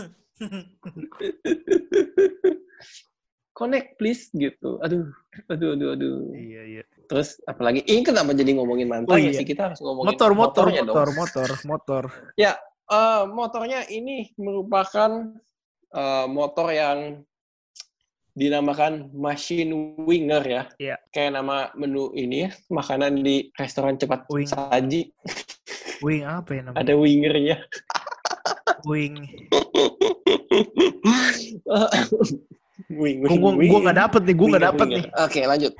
connect 3.62 3.94
please 3.94 4.26
gitu. 4.34 4.82
Aduh, 4.82 5.06
aduh, 5.46 5.78
aduh, 5.78 5.94
aduh. 5.94 6.34
iya 6.34 6.62
iya. 6.66 6.82
Terus 7.06 7.38
apalagi 7.46 7.86
ini 7.86 8.02
kenapa 8.02 8.34
jadi 8.34 8.58
ngomongin 8.58 8.90
mantra 8.90 9.14
Oh, 9.14 9.20
iya. 9.20 9.38
sih? 9.38 9.46
Kita 9.46 9.70
harus 9.70 9.78
ngomongin 9.78 10.18
Motor 10.18 10.30
motor 10.34 10.66
motornya 10.66 10.82
dong. 10.82 10.96
motor 10.98 11.08
motor 11.14 11.48
motor. 11.62 12.02
Eh, 12.92 13.24
motornya 13.24 13.88
ini 13.88 14.36
merupakan 14.36 15.32
eh, 15.96 16.26
motor 16.28 16.68
yang 16.68 17.24
dinamakan 18.36 19.08
machine 19.16 19.96
winger 19.96 20.44
ya. 20.44 20.62
Iya. 20.76 20.96
Kayak 21.08 21.40
nama 21.40 21.72
menu 21.72 22.12
ini 22.12 22.48
ya, 22.48 22.50
makanan 22.68 23.24
di 23.24 23.48
restoran 23.56 23.96
cepat 23.96 24.28
Wing. 24.28 24.44
saji 24.44 25.08
Wing 26.04 26.28
apa 26.28 26.52
ya 26.52 26.60
namanya? 26.68 26.84
ada 26.84 26.92
wingernya. 27.00 27.56
Wing. 28.84 29.24
gua, 32.96 33.52
gua 33.56 33.78
nggak 33.88 33.98
dapet 33.98 34.20
nih, 34.24 34.34
nggak 34.34 34.48
Winger, 34.52 34.62
dapet 34.62 34.86
nih. 34.88 35.04
Oke, 35.18 35.40
lanjut. 35.48 35.72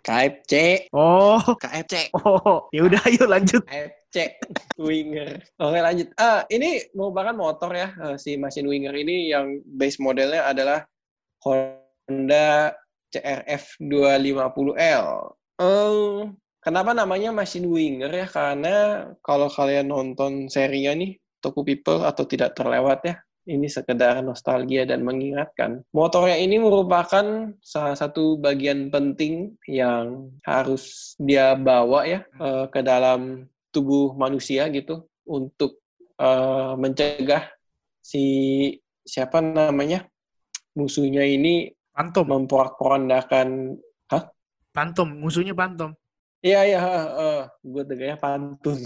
KFC, 0.00 0.52
Oh, 0.94 1.40
KFC. 1.58 1.94
oh, 2.14 2.70
ya 2.70 2.86
udah 2.86 3.00
ayo 3.10 3.24
lanjut. 3.26 3.62
FC 3.66 4.16
Winger. 4.78 5.38
Oke 5.58 5.78
lanjut. 5.78 6.08
Ah 6.16 6.42
ini 6.50 6.82
merupakan 6.94 7.34
motor 7.34 7.70
ya 7.74 7.88
eh, 7.94 8.16
si 8.18 8.34
mesin 8.34 8.66
Winger 8.66 8.94
ini 8.94 9.30
yang 9.30 9.62
base 9.66 10.02
modelnya 10.02 10.46
adalah 10.50 10.82
Honda 11.42 12.74
CRF 13.10 13.78
250L. 13.82 15.06
Eh, 15.60 16.20
kenapa 16.58 16.90
namanya 16.94 17.30
mesin 17.30 17.66
Winger 17.66 18.10
ya? 18.10 18.26
Karena 18.26 18.76
kalau 19.20 19.50
kalian 19.50 19.90
nonton 19.90 20.46
serinya 20.46 20.94
nih 20.94 21.14
Toku 21.40 21.62
People 21.62 22.02
atau 22.04 22.24
tidak 22.26 22.54
terlewat 22.54 23.00
ya. 23.06 23.14
Ini 23.50 23.66
sekedar 23.66 24.22
nostalgia 24.22 24.86
dan 24.86 25.02
mengingatkan. 25.02 25.82
Motornya 25.90 26.38
ini 26.38 26.62
merupakan 26.62 27.50
salah 27.58 27.98
satu 27.98 28.38
bagian 28.38 28.94
penting 28.94 29.58
yang 29.66 30.30
harus 30.46 31.14
dia 31.18 31.58
bawa 31.58 32.06
ya 32.06 32.22
eh, 32.38 32.70
ke 32.70 32.78
dalam 32.86 33.50
tubuh 33.74 34.14
manusia 34.14 34.70
gitu 34.70 35.02
untuk 35.26 35.82
eh, 36.14 36.72
mencegah 36.78 37.50
si 37.98 38.22
siapa 39.02 39.42
namanya 39.42 40.06
musuhnya 40.78 41.26
ini 41.26 41.74
Pantom, 41.90 42.32
memporak-porandakan. 42.32 43.76
Pantom, 44.70 45.08
musuhnya 45.18 45.52
pantom. 45.52 45.90
iya 46.40 46.64
iya 46.64 46.80
gue 47.60 47.82
dengarnya 47.84 48.16
pantun 48.16 48.78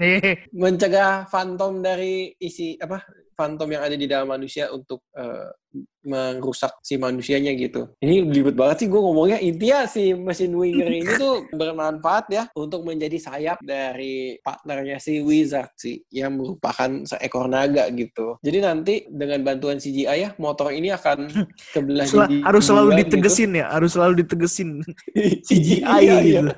Nih, 0.00 0.48
mencegah 0.56 1.28
fantom 1.28 1.84
dari 1.84 2.32
isi 2.40 2.80
apa 2.80 3.02
fantom 3.38 3.70
yang 3.70 3.86
ada 3.86 3.94
di 3.94 4.10
dalam 4.10 4.26
manusia 4.26 4.66
untuk 4.74 5.06
eh, 5.14 5.54
merusak 6.02 6.80
si 6.80 6.96
manusianya 6.96 7.52
gitu. 7.52 7.92
Ini 8.00 8.24
ribet 8.32 8.56
banget 8.56 8.82
sih 8.82 8.88
gue 8.88 8.96
ngomongnya. 8.96 9.38
Intinya 9.38 9.84
si 9.84 10.16
mesin 10.16 10.56
winger 10.56 10.88
ini 10.88 11.12
tuh 11.14 11.44
bermanfaat 11.52 12.24
ya 12.32 12.42
untuk 12.56 12.82
menjadi 12.82 13.14
sayap 13.20 13.60
dari 13.60 14.40
partnernya 14.40 14.96
si 14.98 15.20
wizard 15.20 15.68
sih 15.76 16.00
yang 16.08 16.34
merupakan 16.34 17.04
seekor 17.04 17.46
naga 17.46 17.86
gitu. 17.92 18.40
Jadi 18.40 18.58
nanti 18.58 18.94
dengan 19.06 19.44
bantuan 19.44 19.76
CGI 19.76 20.18
ya 20.18 20.30
motor 20.40 20.72
ini 20.72 20.88
akan 20.90 21.28
kebelah 21.70 22.08
sel- 22.08 22.24
jadi 22.24 22.36
harus 22.42 22.64
selalu 22.64 22.88
dua 22.88 22.96
gitu. 22.96 23.04
ditegesin 23.12 23.50
ya, 23.52 23.66
harus 23.68 23.90
selalu 23.92 24.14
ditegesin 24.24 24.68
CGI 25.48 25.84
Iya, 25.84 26.16
iya. 26.24 26.40
gitu. 26.42 26.54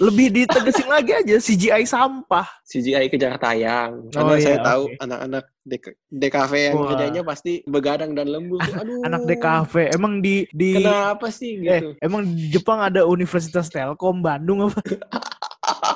Lebih 0.00 0.26
ditegesin 0.32 0.88
lagi 0.88 1.12
aja 1.12 1.36
CGI 1.38 1.84
sampah. 1.84 2.48
CGI 2.64 3.06
kejar 3.06 3.36
tayang. 3.36 4.08
Oh, 4.08 4.10
Karena 4.10 4.34
saya 4.40 4.56
iya, 4.58 4.64
tahu 4.64 4.82
anak-anak 4.98 5.44
Dek 5.64 5.96
DKV 6.12 6.52
yang 6.60 6.76
Wah. 6.76 6.92
kerjanya 6.92 7.22
pasti 7.24 7.64
begadang 7.64 8.12
dan 8.12 8.28
lembur. 8.28 8.60
tuh. 8.60 8.76
Aduh. 8.84 9.00
Anak 9.00 9.24
DKV 9.24 9.96
emang 9.96 10.20
di 10.20 10.44
di 10.52 10.76
Kenapa 10.76 11.32
sih 11.32 11.56
eh 11.64 11.80
gitu? 11.80 11.88
emang 12.04 12.20
di 12.28 12.52
Jepang 12.52 12.84
ada 12.84 13.08
Universitas 13.08 13.72
Telkom 13.72 14.20
Bandung 14.20 14.68
apa? 14.68 14.80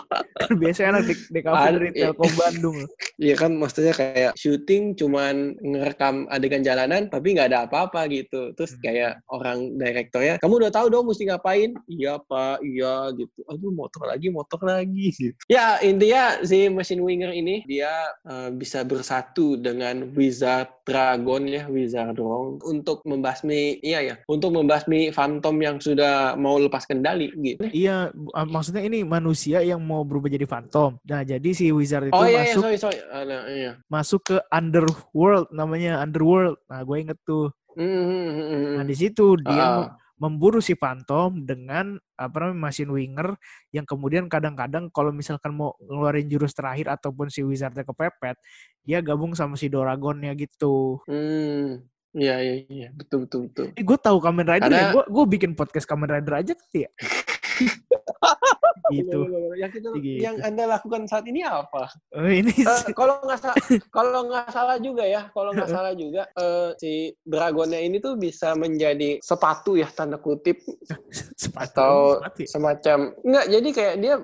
kan 0.09 0.51
biasanya 0.63 0.89
anak 0.97 1.03
D- 1.09 1.29
DKV 1.37 1.55
Ada, 1.55 1.71
dari 1.77 1.89
iya. 1.93 2.07
Telkom 2.11 2.33
Bandung. 2.35 2.79
Iya 3.19 3.35
kan 3.35 3.51
maksudnya 3.59 3.91
kayak 3.99 4.39
syuting 4.39 4.95
cuman 4.95 5.59
ngerekam 5.59 6.31
adegan 6.31 6.63
jalanan 6.63 7.11
tapi 7.11 7.35
nggak 7.35 7.51
ada 7.51 7.67
apa-apa 7.67 8.07
gitu. 8.07 8.55
Terus 8.55 8.79
Hmm. 8.79 8.83
kayak 8.87 9.13
orang 9.27 9.75
direktornya, 9.75 10.39
kamu 10.39 10.55
udah 10.63 10.71
tahu 10.71 10.87
dong 10.87 11.11
mesti 11.11 11.27
ngapain? 11.27 11.75
Iya 11.91 12.23
pak, 12.23 12.63
iya 12.63 13.11
gitu. 13.19 13.43
Aduh 13.51 13.75
motor 13.75 14.07
lagi, 14.07 14.31
motor 14.31 14.63
lagi 14.63 15.11
gitu. 15.19 15.35
Ya 15.51 15.83
intinya 15.83 16.39
si 16.47 16.71
Machine 16.71 17.03
Winger 17.03 17.35
ini 17.35 17.67
dia 17.67 17.91
eh, 18.23 18.55
bisa 18.55 18.87
bersatu 18.87 19.59
dengan 19.59 20.15
Wizard 20.15 20.71
Dragon 20.87 21.43
ya, 21.51 21.67
Wizard 21.67 22.15
Dragon 22.15 22.63
untuk 22.63 23.03
membasmi, 23.03 23.83
iya 23.83 23.99
ya, 24.01 24.15
untuk 24.31 24.55
membasmi 24.55 25.11
Phantom 25.11 25.59
yang 25.59 25.83
sudah 25.83 26.39
mau 26.39 26.55
lepas 26.55 26.87
kendali 26.87 27.35
gitu. 27.35 27.67
Iya, 27.75 28.15
ah, 28.31 28.47
maksudnya 28.47 28.87
ini 28.87 29.03
manusia 29.03 29.59
yang 29.59 29.83
mau 29.83 29.98
berubah 30.03 30.29
jadi 30.29 30.45
phantom. 30.45 30.99
Nah, 31.03 31.23
jadi 31.23 31.51
si 31.51 31.71
wizard 31.71 32.09
itu 32.09 32.15
Oh 32.15 32.23
iya, 32.23 32.43
iya, 32.43 32.53
masuk 32.53 32.63
sorry, 32.63 32.77
sorry. 32.77 32.99
Ah, 33.09 33.23
nah, 33.23 33.43
iya. 33.47 33.73
masuk 33.87 34.21
ke 34.25 34.37
underworld 34.49 35.47
namanya 35.49 35.99
underworld. 35.99 36.59
Nah, 36.67 36.83
gue 36.83 36.97
inget 36.99 37.19
tuh. 37.23 37.51
Hmm, 37.73 37.87
hmm, 37.87 38.31
hmm, 38.35 38.65
Nah, 38.75 38.85
di 38.85 38.95
situ 38.95 39.39
dia 39.39 39.65
mem- 39.79 39.91
memburu 40.19 40.59
si 40.59 40.75
phantom 40.75 41.31
dengan 41.41 41.95
apa 42.13 42.37
namanya 42.43 42.59
machine 42.65 42.91
winger 42.91 43.39
yang 43.71 43.87
kemudian 43.87 44.27
kadang-kadang 44.27 44.91
kalau 44.91 45.15
misalkan 45.15 45.55
mau 45.55 45.79
ngeluarin 45.81 46.27
jurus 46.27 46.51
terakhir 46.53 46.91
ataupun 46.91 47.31
si 47.31 47.47
wizardnya 47.47 47.87
kepepet, 47.87 48.35
dia 48.83 48.99
gabung 48.99 49.33
sama 49.33 49.55
si 49.55 49.71
Doragonnya 49.71 50.35
gitu. 50.35 50.99
Hmm, 51.07 51.87
iya 52.11 52.43
iya 52.43 52.55
iya 52.67 52.89
betul 52.91 53.31
betul 53.31 53.47
betul. 53.47 53.67
Eh, 53.73 53.85
gue 53.87 53.95
tahu 53.95 54.19
Kamen 54.19 54.43
Rider 54.43 54.67
ya. 54.67 54.91
Karena- 54.91 54.95
Gue 54.99 55.05
gue 55.07 55.25
bikin 55.39 55.55
podcast 55.55 55.87
Kamen 55.87 56.11
Rider 56.11 56.35
aja 56.35 56.53
kali 56.53 56.83
ya. 56.83 56.91
gitu. 58.95 59.17
Loh, 59.21 59.29
loh, 59.29 59.41
loh, 59.51 59.55
Yang 59.55 59.71
kita, 59.81 59.89
Gitu. 59.99 60.21
yang 60.23 60.37
anda 60.41 60.65
lakukan 60.65 61.05
saat 61.05 61.25
ini 61.27 61.45
apa? 61.45 61.91
Oh, 62.15 62.25
ini 62.25 62.53
Eh, 62.53 62.83
kalau 62.95 63.21
nggak 63.21 63.39
salah, 63.39 63.57
kalau 63.97 64.21
nggak 64.29 64.49
salah 64.49 64.77
juga 64.79 65.05
ya, 65.05 65.29
kalau 65.33 65.51
nggak 65.53 65.69
salah 65.69 65.93
juga 65.93 66.23
eh, 66.33 66.71
si 66.79 66.93
dragonnya 67.23 67.81
ini 67.81 67.99
tuh 67.99 68.17
bisa 68.17 68.55
menjadi 68.55 69.21
sepatu 69.21 69.77
ya 69.77 69.89
tanda 69.89 70.17
kutip 70.17 70.57
sepatu. 71.43 71.69
atau 71.69 71.93
sepatu 72.17 72.39
ya? 72.41 72.49
semacam 72.49 72.99
nggak 73.21 73.47
jadi 73.51 73.69
kayak 73.75 73.95
dia 74.01 74.15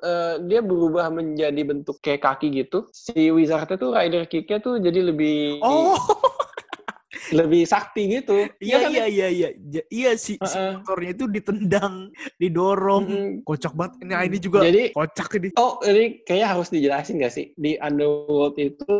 eh, 0.00 0.34
dia 0.46 0.60
berubah 0.62 1.06
menjadi 1.10 1.60
bentuk 1.62 1.96
kayak 2.00 2.24
kaki 2.24 2.48
gitu. 2.54 2.88
Si 2.90 3.28
wizardnya 3.28 3.76
tuh 3.76 3.90
rider 3.92 4.24
kicknya 4.24 4.58
tuh 4.58 4.78
jadi 4.78 5.12
lebih 5.12 5.60
Oh, 5.60 5.96
lebih 7.34 7.62
sakti 7.66 8.20
gitu. 8.20 8.46
iya 8.62 8.76
kan, 8.86 8.90
iya 8.92 9.04
iya 9.06 9.28
iya. 9.30 9.48
Ja- 9.58 9.88
Iya 9.88 10.10
si, 10.18 10.36
si 10.36 10.56
Heeh. 10.58 10.78
motornya 10.78 11.10
itu 11.14 11.24
ditendang, 11.30 12.10
didorong. 12.36 13.04
Mm-mm. 13.06 13.30
Kocak 13.46 13.72
banget. 13.74 14.04
Nah, 14.04 14.22
ini 14.26 14.38
juga 14.38 14.62
Jadi 14.66 14.92
kocak 14.92 15.28
ini. 15.40 15.48
Oh, 15.56 15.78
ini 15.86 16.22
kayaknya 16.22 16.48
harus 16.52 16.68
dijelasin 16.68 17.16
nggak 17.22 17.34
sih? 17.34 17.46
Di 17.56 17.78
Underworld 17.78 18.56
itu 18.58 18.94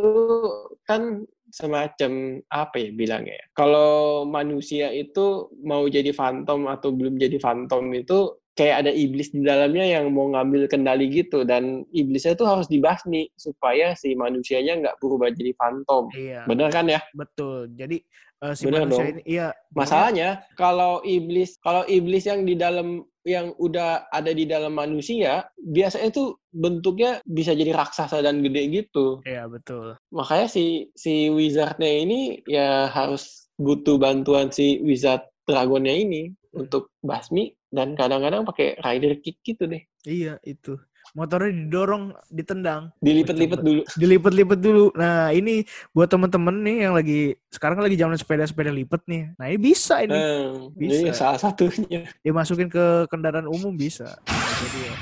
kan 0.89 1.23
semacam 1.51 2.43
apa 2.51 2.77
ya 2.77 2.91
bilangnya 2.93 3.35
ya? 3.39 3.47
Kalau 3.55 4.25
manusia 4.27 4.91
itu 4.93 5.51
mau 5.63 5.87
jadi 5.87 6.11
phantom 6.13 6.67
atau 6.69 6.93
belum 6.93 7.17
jadi 7.17 7.39
phantom 7.39 7.93
itu 7.95 8.35
kayak 8.57 8.89
ada 8.89 8.93
iblis 8.93 9.29
di 9.31 9.45
dalamnya 9.45 9.85
yang 9.85 10.09
mau 10.11 10.33
ngambil 10.33 10.65
kendali 10.67 11.13
gitu 11.13 11.45
dan 11.45 11.85
iblisnya 11.93 12.33
itu 12.35 12.49
harus 12.49 12.67
dibasmi 12.67 13.29
supaya 13.37 13.93
si 13.93 14.17
manusianya 14.17 14.81
nggak 14.81 14.97
berubah 14.99 15.29
jadi 15.37 15.53
phantom. 15.61 16.09
Iya, 16.17 16.49
Bener 16.49 16.73
kan 16.73 16.89
ya? 16.89 17.05
betul. 17.13 17.69
Jadi 17.77 18.01
eh, 18.41 18.55
si 18.57 18.65
Bener 18.65 18.89
manusia 18.89 19.05
dong. 19.05 19.13
ini 19.13 19.23
iya 19.29 19.49
Masalahnya 19.77 20.41
kalau 20.57 21.05
iblis 21.05 21.61
kalau 21.61 21.85
iblis 21.85 22.25
yang 22.25 22.49
di 22.49 22.57
dalam 22.57 23.05
yang 23.27 23.53
udah 23.59 24.07
ada 24.15 24.31
di 24.31 24.47
dalam 24.47 24.79
manusia 24.79 25.51
biasanya 25.59 26.15
itu 26.15 26.39
bentuknya 26.55 27.19
bisa 27.27 27.53
jadi 27.53 27.75
raksasa 27.75 28.23
dan 28.23 28.41
gede 28.41 28.71
gitu. 28.71 29.21
Iya, 29.27 29.51
betul. 29.51 29.99
Makanya 30.15 30.47
si 30.49 30.89
si 30.97 31.29
wizardnya 31.29 31.91
ini 31.91 32.41
ya 32.49 32.87
harus 32.89 33.51
butuh 33.61 33.99
bantuan 33.99 34.49
si 34.55 34.79
wizard 34.85 35.27
dragonnya 35.45 35.93
ini 35.93 36.31
untuk 36.55 36.93
basmi 37.05 37.56
dan 37.69 37.95
kadang-kadang 37.95 38.47
pakai 38.47 38.79
rider 38.79 39.19
kick 39.19 39.43
gitu 39.43 39.67
deh. 39.67 39.83
Iya, 40.03 40.39
itu. 40.43 40.79
Motornya 41.15 41.49
didorong, 41.49 42.13
ditendang, 42.29 42.91
Dilipet-lipet 42.99 43.63
dulu. 43.63 43.83
dilipet-lipet 43.95 44.59
dulu. 44.59 44.85
Nah, 44.93 45.31
ini 45.31 45.63
buat 45.95 46.11
temen-temen 46.11 46.57
nih 46.61 46.77
yang 46.83 46.95
lagi 46.99 47.21
sekarang 47.49 47.79
lagi 47.79 47.95
zaman 47.95 48.19
sepeda-sepeda 48.19 48.69
lipet 48.69 49.01
nih. 49.07 49.23
Nah, 49.39 49.47
ini 49.49 49.59
bisa 49.59 50.03
ini. 50.03 50.13
Eh, 50.13 50.51
Bisa. 50.75 50.99
Ini 51.07 51.15
salah 51.15 51.39
satunya. 51.41 52.11
Dimasukin 52.21 52.69
ke 52.69 53.07
kendaraan 53.09 53.47
umum 53.47 53.73
bisa. 53.73 54.19
Jadi 54.27 54.79
ya. 54.83 54.95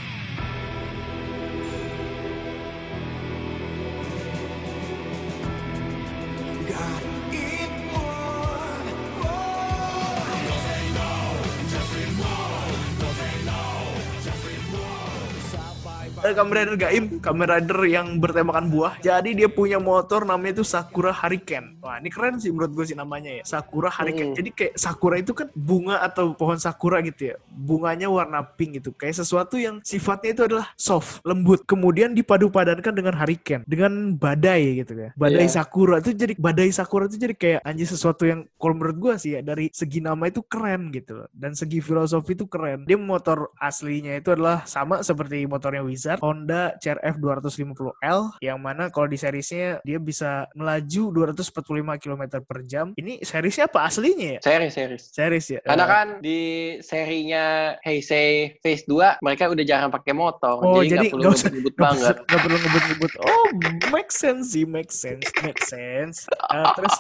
Kamen 16.33 16.55
Rider 16.57 16.77
Gaim, 16.81 17.05
Kamen 17.21 17.49
Rider 17.51 17.81
yang 17.85 18.07
bertemakan 18.17 18.73
buah. 18.73 18.97
Jadi 19.05 19.37
dia 19.37 19.53
punya 19.53 19.77
motor 19.77 20.25
namanya 20.25 20.61
itu 20.61 20.65
Sakura 20.65 21.13
Hurricane. 21.13 21.77
Wah 21.85 22.01
ini 22.01 22.09
keren 22.09 22.41
sih 22.41 22.49
menurut 22.49 22.73
gue 22.73 22.85
sih 22.89 22.97
namanya 22.97 23.29
ya. 23.29 23.43
Sakura 23.45 23.93
Hurricane. 23.93 24.33
Hmm. 24.33 24.39
Jadi 24.41 24.51
kayak 24.55 24.75
Sakura 24.81 25.21
itu 25.21 25.37
kan 25.37 25.53
bunga 25.53 26.01
atau 26.01 26.33
pohon 26.33 26.57
Sakura 26.57 27.05
gitu 27.05 27.35
ya. 27.35 27.37
Bunganya 27.53 28.09
warna 28.09 28.41
pink 28.41 28.81
gitu. 28.81 28.97
Kayak 28.97 29.21
sesuatu 29.21 29.61
yang 29.61 29.85
sifatnya 29.85 30.31
itu 30.33 30.43
adalah 30.49 30.67
soft, 30.79 31.21
lembut. 31.27 31.67
Kemudian 31.69 32.17
dipadu-padankan 32.17 32.95
dengan 32.95 33.15
Hurricane. 33.19 33.67
Dengan 33.69 34.17
badai 34.17 34.81
gitu 34.81 34.97
ya. 34.97 35.11
Badai 35.19 35.45
Iya. 35.51 35.61
Sakura 35.61 35.99
itu 35.99 36.11
jadi 36.15 36.33
badai 36.39 36.71
Sakura 36.71 37.05
itu 37.11 37.17
jadi 37.19 37.35
kayak 37.35 37.61
anjir 37.67 37.89
sesuatu 37.91 38.23
yang 38.29 38.47
kalau 38.55 38.75
menurut 38.79 38.97
gue 38.97 39.15
sih 39.19 39.31
ya 39.37 39.41
dari 39.43 39.67
segi 39.75 39.99
nama 39.99 40.31
itu 40.31 40.41
keren 40.47 40.95
gitu 40.95 41.25
loh. 41.25 41.29
Dan 41.35 41.59
segi 41.59 41.83
filosofi 41.83 42.39
itu 42.39 42.47
keren. 42.47 42.87
Dia 42.87 42.95
motor 42.95 43.51
aslinya 43.59 44.15
itu 44.15 44.31
adalah 44.31 44.63
sama 44.69 45.01
seperti 45.03 45.49
motornya 45.49 45.83
Wizard, 45.83 46.14
Honda 46.19 46.63
CRF 46.77 47.15
250L 47.17 48.21
yang 48.39 48.59
mana 48.59 48.89
kalau 48.89 49.07
di 49.07 49.17
seriesnya 49.17 49.81
dia 49.81 49.97
bisa 49.97 50.47
melaju 50.53 51.03
245 51.27 51.65
km 51.97 52.23
per 52.41 52.59
jam. 52.65 52.93
Ini 52.93 53.21
seriesnya 53.21 53.67
apa 53.67 53.87
aslinya 53.87 54.37
ya? 54.37 54.41
Seri 54.41 54.69
series. 54.69 55.05
Series 55.09 55.47
ya. 55.49 55.61
Karena 55.61 55.85
Eh, 55.85 55.89
kan 55.89 56.07
di 56.21 56.41
serinya 56.81 57.45
Heisei 57.81 58.59
Phase 58.59 58.85
2 58.85 59.19
mereka 59.21 59.47
udah 59.47 59.65
jarang 59.65 59.89
pakai 59.89 60.13
motor. 60.13 60.61
Oh, 60.61 60.81
jadi 60.81 61.01
jadi 61.01 61.07
nggak 61.07 61.15
perlu 61.15 61.31
usah- 61.31 61.51
ngebut 61.51 61.75
banget. 61.75 62.15
nggak 62.21 62.41
perlu 62.41 62.57
ngebut-ngebut. 62.57 63.13
Oh, 63.21 63.47
make 63.91 64.11
sense 64.11 64.45
sih, 64.51 64.65
make 64.65 64.91
sense, 64.91 65.25
make 65.41 65.63
sense. 65.63 66.25
Eh, 66.31 66.67
terus 66.75 66.95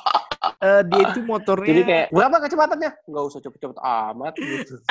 eh, 0.60 0.82
dia 0.84 1.02
itu 1.08 1.20
motornya 1.22 1.66
Jadi 1.66 1.82
kayak 1.82 2.06
berapa 2.10 2.36
kecepatannya? 2.40 2.90
Nggak 3.04 3.24
usah 3.24 3.40
cepet-cepet 3.40 3.78
amat 3.80 4.34
gitu. 4.36 4.74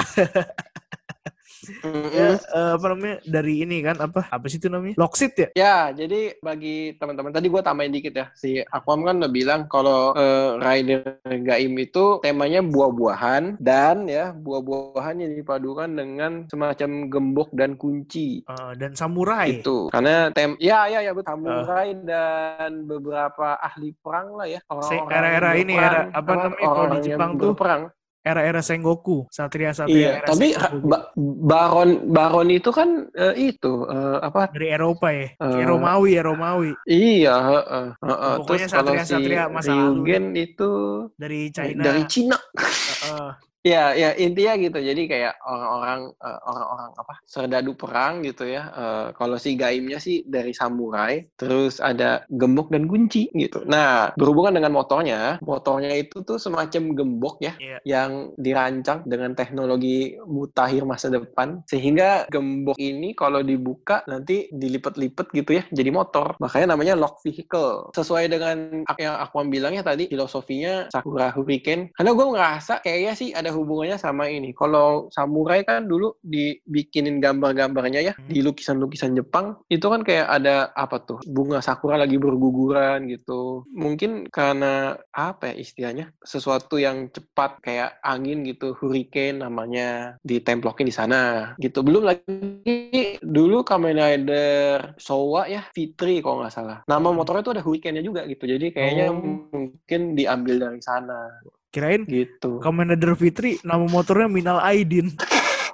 ya, 2.13 2.37
eh, 2.37 2.71
apa 2.77 2.85
namanya 2.93 3.17
dari 3.23 3.63
ini 3.63 3.83
kan 3.83 3.97
apa? 3.99 4.27
Apa 4.29 4.45
sih 4.51 4.59
itu 4.59 4.67
namanya? 4.67 4.95
Lockseat 4.99 5.33
ya? 5.35 5.47
Ya, 5.55 5.77
jadi 5.93 6.37
bagi 6.39 6.95
teman-teman 6.97 7.31
tadi 7.31 7.47
gue 7.47 7.61
tambahin 7.63 7.93
dikit 7.93 8.13
ya. 8.13 8.25
Si 8.35 8.59
Aquam 8.71 9.03
kan 9.07 9.19
udah 9.19 9.31
bilang 9.31 9.65
kalau 9.71 10.13
eh, 10.15 10.59
Rider 10.59 11.19
Gaim 11.23 11.73
itu 11.79 12.19
temanya 12.23 12.61
buah-buahan 12.63 13.57
dan 13.59 14.07
ya 14.07 14.35
buah-buahan 14.35 15.23
yang 15.23 15.33
dipadukan 15.37 15.89
dengan 15.89 16.45
semacam 16.47 16.89
gembok 17.09 17.49
dan 17.55 17.75
kunci. 17.79 18.43
Eh, 18.43 18.71
dan 18.77 18.93
samurai. 18.93 19.59
Itu. 19.59 19.89
Karena 19.93 20.29
tem 20.31 20.55
ya 20.59 20.87
ya 20.89 20.99
ya 21.03 21.11
betul. 21.11 21.33
Samurai 21.33 21.95
dan 22.03 22.85
beberapa 22.85 23.55
ahli 23.59 23.95
perang 23.99 24.35
lah 24.37 24.47
ya. 24.49 24.59
Orang-orang 24.69 25.11
era-era 25.13 25.51
ini, 25.57 25.73
era 25.77 26.09
apa 26.11 26.31
namanya 26.35 26.67
kalau 26.67 26.87
di 26.93 26.99
Jepang 27.05 27.31
tuh, 27.37 27.53
berperang. 27.53 27.83
Era-era 28.23 28.63
Sengoku 28.63 29.27
satria-satria 29.27 29.99
Iya, 29.99 30.11
era 30.23 30.27
tapi 30.31 30.55
Sengoku 30.55 30.87
ba- 30.87 31.11
Baron 31.19 31.89
Baron 32.07 32.47
itu 32.49 32.71
kan 32.71 33.11
eh, 33.11 33.51
itu 33.51 33.83
eh, 33.85 34.17
apa? 34.23 34.47
dari 34.55 34.71
Eropa 34.71 35.11
ya 35.11 35.27
Eh, 35.35 35.63
Romawi 35.67 36.15
ya 36.15 36.23
Romawi 36.23 36.71
Iya, 36.87 37.35
heeh, 37.35 37.85
heeh. 37.99 38.33
Pokoknya 38.39 38.67
Terus 38.67 38.75
kalau 38.75 38.91
si 38.95 38.99
satria-satria 39.03 39.43
masa 39.51 39.71
lalu 39.75 39.83
Ryugen 40.03 40.25
itu 40.39 40.71
dari 41.19 41.51
China 41.51 41.83
dari 41.83 42.01
Cina. 42.07 42.37
Heeh. 42.39 43.29
Ya, 43.63 43.95
ya 43.95 44.11
intinya 44.19 44.59
gitu. 44.59 44.75
Jadi 44.75 45.07
kayak 45.07 45.39
orang-orang 45.39 46.11
eh, 46.19 46.39
orang-orang 46.43 46.91
apa 46.99 47.13
serdadu 47.23 47.71
perang 47.79 48.19
gitu 48.27 48.43
ya. 48.43 48.67
Eh, 48.75 49.07
kalau 49.15 49.39
si 49.39 49.55
gaimnya 49.55 50.03
sih 50.03 50.27
dari 50.27 50.51
samurai, 50.51 51.23
terus 51.39 51.79
ada 51.79 52.27
gembok 52.27 52.75
dan 52.75 52.91
kunci 52.91 53.31
gitu. 53.31 53.63
Nah, 53.63 54.11
berhubungan 54.19 54.59
dengan 54.59 54.75
motornya, 54.75 55.39
motornya 55.39 55.95
itu 55.95 56.27
tuh 56.27 56.35
semacam 56.35 56.91
gembok 56.91 57.39
ya, 57.39 57.55
Iya. 57.55 57.77
yang 57.87 58.11
dirancang 58.35 59.07
dengan 59.07 59.31
teknologi 59.31 60.19
mutakhir 60.27 60.83
masa 60.83 61.07
depan, 61.07 61.63
sehingga 61.63 62.27
gembok 62.27 62.75
ini 62.83 63.15
kalau 63.15 63.39
dibuka 63.39 64.03
nanti 64.11 64.51
dilipat-lipat 64.51 65.31
gitu 65.31 65.63
ya, 65.63 65.63
jadi 65.71 65.87
motor. 65.87 66.35
Makanya 66.43 66.75
namanya 66.75 66.99
lock 66.99 67.23
vehicle. 67.23 67.95
Sesuai 67.95 68.27
dengan 68.27 68.83
yang 68.99 69.15
aku 69.23 69.39
bilangnya 69.47 69.87
tadi, 69.87 70.11
filosofinya 70.11 70.91
Sakura 70.91 71.31
Hurricane. 71.31 71.95
Karena 71.95 72.11
gue 72.11 72.27
ngerasa 72.27 72.83
kayaknya 72.83 73.13
sih 73.15 73.29
ada 73.31 73.52
hubungannya 73.53 73.95
sama 73.95 74.27
ini. 74.27 74.51
Kalau 74.51 75.07
samurai 75.09 75.61
kan 75.63 75.85
dulu 75.85 76.17
dibikinin 76.21 77.21
gambar-gambarnya 77.21 78.01
ya 78.01 78.13
Hmm. 78.13 78.29
di 78.29 78.41
lukisan-lukisan 78.41 79.13
Jepang 79.13 79.61
itu 79.69 79.85
kan 79.85 80.01
kayak 80.01 80.27
ada 80.27 80.69
apa 80.73 80.99
tuh 80.99 81.19
bunga 81.25 81.61
sakura 81.61 81.95
lagi 81.95 82.17
berguguran 82.17 83.05
gitu. 83.07 83.63
Mungkin 83.69 84.27
karena 84.27 84.97
apa 85.11 85.53
ya 85.53 85.55
istilahnya 85.57 86.05
sesuatu 86.21 86.77
yang 86.77 87.09
cepat 87.09 87.61
kayak 87.61 88.01
angin 88.01 88.41
gitu, 88.43 88.73
hurricane 88.75 89.39
namanya 89.39 90.17
ditemplokin 90.21 90.89
di 90.89 90.95
sana 90.95 91.53
gitu. 91.57 91.81
Belum 91.81 92.03
lagi 92.03 93.17
dulu 93.21 93.61
Kamen 93.61 93.95
Rider 93.95 94.97
Showa 94.97 95.45
ya 95.45 95.61
Fitri 95.71 96.19
kalau 96.19 96.41
nggak 96.41 96.53
salah. 96.53 96.77
Nama 96.85 97.07
motornya 97.09 97.43
tuh 97.43 97.53
ada 97.55 97.63
hurricane-nya 97.63 98.01
juga 98.01 98.25
gitu. 98.25 98.43
Jadi 98.43 98.73
kayaknya 98.73 99.07
Oh. 99.09 99.19
mungkin 99.19 100.15
diambil 100.15 100.55
dari 100.59 100.81
sana 100.81 101.27
Kirain 101.73 102.05
gitu. 102.05 102.61
Rider 102.61 103.17
Fitri 103.17 103.57
nama 103.65 103.81
motornya 103.89 104.29
Minal 104.29 104.61
Aidin. 104.61 105.09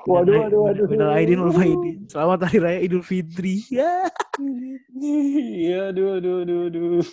Waduh, 0.07 0.31
waduh, 0.47 0.59
waduh. 0.71 0.85
Minal 0.88 1.12
Aidin 1.12 1.43
wal 1.43 1.51
Faidin. 1.51 2.07
Selamat 2.07 2.47
Hari 2.47 2.59
Raya 2.63 2.79
Idul 2.79 3.03
Fitri. 3.03 3.67
Ya. 3.67 4.07
Iya, 4.99 5.91
aduh, 5.91 6.15
aduh, 6.19 6.47
aduh, 6.47 6.59
aduh. 6.71 7.03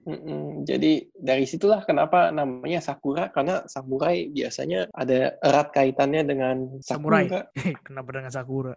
Mm-mm. 0.00 0.64
Jadi 0.64 1.12
dari 1.12 1.44
situlah 1.44 1.84
kenapa 1.84 2.32
namanya 2.32 2.80
Sakura 2.80 3.28
karena 3.28 3.68
samurai 3.68 4.32
biasanya 4.32 4.88
ada 4.96 5.36
erat 5.44 5.68
kaitannya 5.76 6.22
dengan 6.24 6.56
Samurai. 6.80 7.28
Sakura. 7.28 7.40
Kenapa 7.86 8.08
dengan 8.16 8.32
Sakura? 8.32 8.74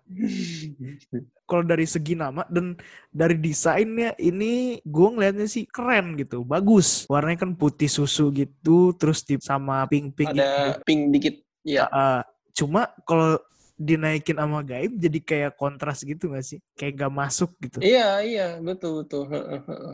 Kalau 1.49 1.63
dari 1.63 1.87
segi 1.87 2.15
nama 2.19 2.43
dan 2.51 2.75
dari 3.11 3.39
desainnya 3.39 4.15
ini 4.19 4.83
gue 4.83 5.07
ngeliatnya 5.15 5.47
sih 5.47 5.63
keren 5.67 6.19
gitu, 6.19 6.43
bagus. 6.43 7.07
Warnanya 7.07 7.47
kan 7.47 7.51
putih 7.55 7.87
susu 7.87 8.31
gitu, 8.35 8.95
terus 8.99 9.23
di 9.23 9.39
sama 9.39 9.87
pink-pink 9.87 10.33
gitu. 10.33 10.39
ada 10.39 10.79
pink 10.83 11.11
dikit. 11.15 11.35
Ya, 11.63 11.87
Ah, 11.87 12.27
cuma 12.51 12.91
kalau 13.07 13.39
dinaikin 13.73 14.37
sama 14.37 14.61
gaib 14.61 14.93
jadi 15.01 15.19
kayak 15.19 15.51
kontras 15.57 16.05
gitu 16.05 16.29
gak 16.29 16.45
sih? 16.45 16.61
Kayak 16.77 17.07
gak 17.07 17.13
masuk 17.13 17.51
gitu. 17.57 17.81
iya, 17.81 18.21
iya, 18.21 18.47
betul, 18.61 19.03
betul. 19.03 19.25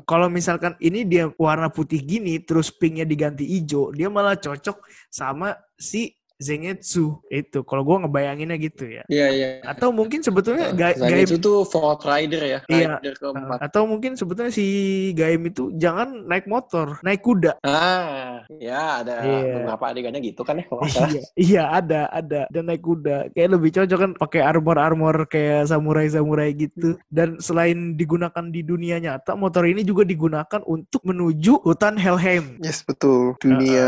Kalau 0.04 0.28
misalkan 0.28 0.76
ini 0.84 1.08
dia 1.08 1.32
warna 1.40 1.72
putih 1.72 2.04
gini, 2.04 2.38
terus 2.44 2.70
pinknya 2.70 3.08
diganti 3.08 3.48
hijau, 3.48 3.96
dia 3.96 4.12
malah 4.12 4.36
cocok 4.36 4.84
sama 5.08 5.56
si 5.80 6.19
Zengetsu 6.40 7.20
itu. 7.28 7.62
Kalau 7.62 7.84
gua 7.84 8.00
ngebayanginnya 8.02 8.56
gitu 8.58 8.88
ya. 8.88 9.04
Iya, 9.06 9.28
iya. 9.30 9.50
Atau 9.62 9.92
mungkin 9.92 10.24
sebetulnya 10.24 10.72
ga- 10.72 10.96
gaib 10.96 11.28
itu 11.28 11.38
tuh 11.38 11.68
Fort 11.68 12.02
Rider 12.02 12.40
ya, 12.42 12.60
Iya. 12.66 12.98
Rider 12.98 13.14
keempat. 13.14 13.60
atau 13.60 13.84
mungkin 13.84 14.16
sebetulnya 14.16 14.50
si 14.50 14.66
Gaim 15.14 15.44
itu 15.46 15.76
jangan 15.76 16.24
naik 16.26 16.48
motor, 16.48 16.96
naik 17.04 17.20
kuda. 17.20 17.60
Ah, 17.62 18.48
ya 18.56 19.04
ada 19.04 19.16
Iya. 19.20 19.54
beberapa 19.62 19.84
adegannya 19.86 20.22
gitu 20.24 20.42
kan 20.42 20.58
ya 20.58 20.66
kalau 20.66 20.82
nggak 20.82 20.92
salah. 20.96 21.12
iya, 21.12 21.22
iya 21.36 21.64
ada, 21.70 22.02
ada. 22.10 22.42
Dan 22.48 22.72
naik 22.72 22.82
kuda. 22.82 23.36
Kayak 23.36 23.50
lebih 23.54 23.70
cocok 23.76 24.00
kan 24.00 24.12
pakai 24.16 24.42
armor-armor 24.42 25.28
kayak 25.28 25.68
samurai-samurai 25.68 26.50
gitu. 26.56 26.96
Dan 27.12 27.36
selain 27.40 27.94
digunakan 27.94 28.48
di 28.48 28.64
dunia 28.64 28.96
nyata, 28.98 29.36
motor 29.36 29.68
ini 29.68 29.84
juga 29.84 30.02
digunakan 30.02 30.64
untuk 30.64 31.04
menuju 31.04 31.60
hutan 31.62 32.00
Helheim. 32.00 32.56
Yes, 32.64 32.80
betul. 32.82 33.36
Dunia 33.44 33.88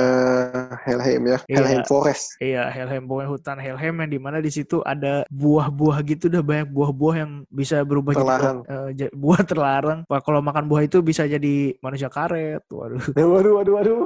Helheim 0.83 1.23
ya. 1.27 1.39
Iya. 1.47 1.55
Helheim 1.57 1.83
Forest. 1.87 2.35
Iya, 2.41 2.73
Helheim 2.73 3.05
pokoknya 3.05 3.29
hutan 3.29 3.57
Helheim 3.61 3.95
yang 3.95 4.09
di 4.09 4.17
mana 4.17 4.41
di 4.41 4.49
situ 4.49 4.81
ada 4.81 5.21
buah-buah 5.29 6.01
gitu 6.01 6.25
udah 6.25 6.41
banyak 6.41 6.67
buah-buah 6.67 7.15
yang 7.15 7.31
bisa 7.47 7.85
berubah 7.85 8.17
Terlarang. 8.17 8.65
jadi 8.65 8.73
eh, 8.73 8.89
ja- 8.97 9.13
buah 9.23 9.41
terlarang. 9.45 9.99
Wah, 10.09 10.17
Kalau 10.19 10.41
makan 10.41 10.65
buah 10.65 10.81
itu 10.81 10.99
bisa 10.99 11.23
jadi 11.23 11.77
manusia 11.77 12.09
karet. 12.09 12.65
Waduh. 12.65 12.97
Waduh, 13.13 13.51
waduh, 13.55 13.73
waduh. 13.75 13.99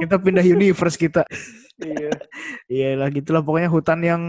Kita 0.00 0.16
pindah 0.16 0.40
universe 0.40 0.96
kita. 0.96 1.28
Iya. 1.78 2.08
Iya 2.68 2.96
lah 2.96 3.08
gitulah 3.08 3.40
pokoknya 3.40 3.68
hutan 3.68 4.00
yang 4.00 4.22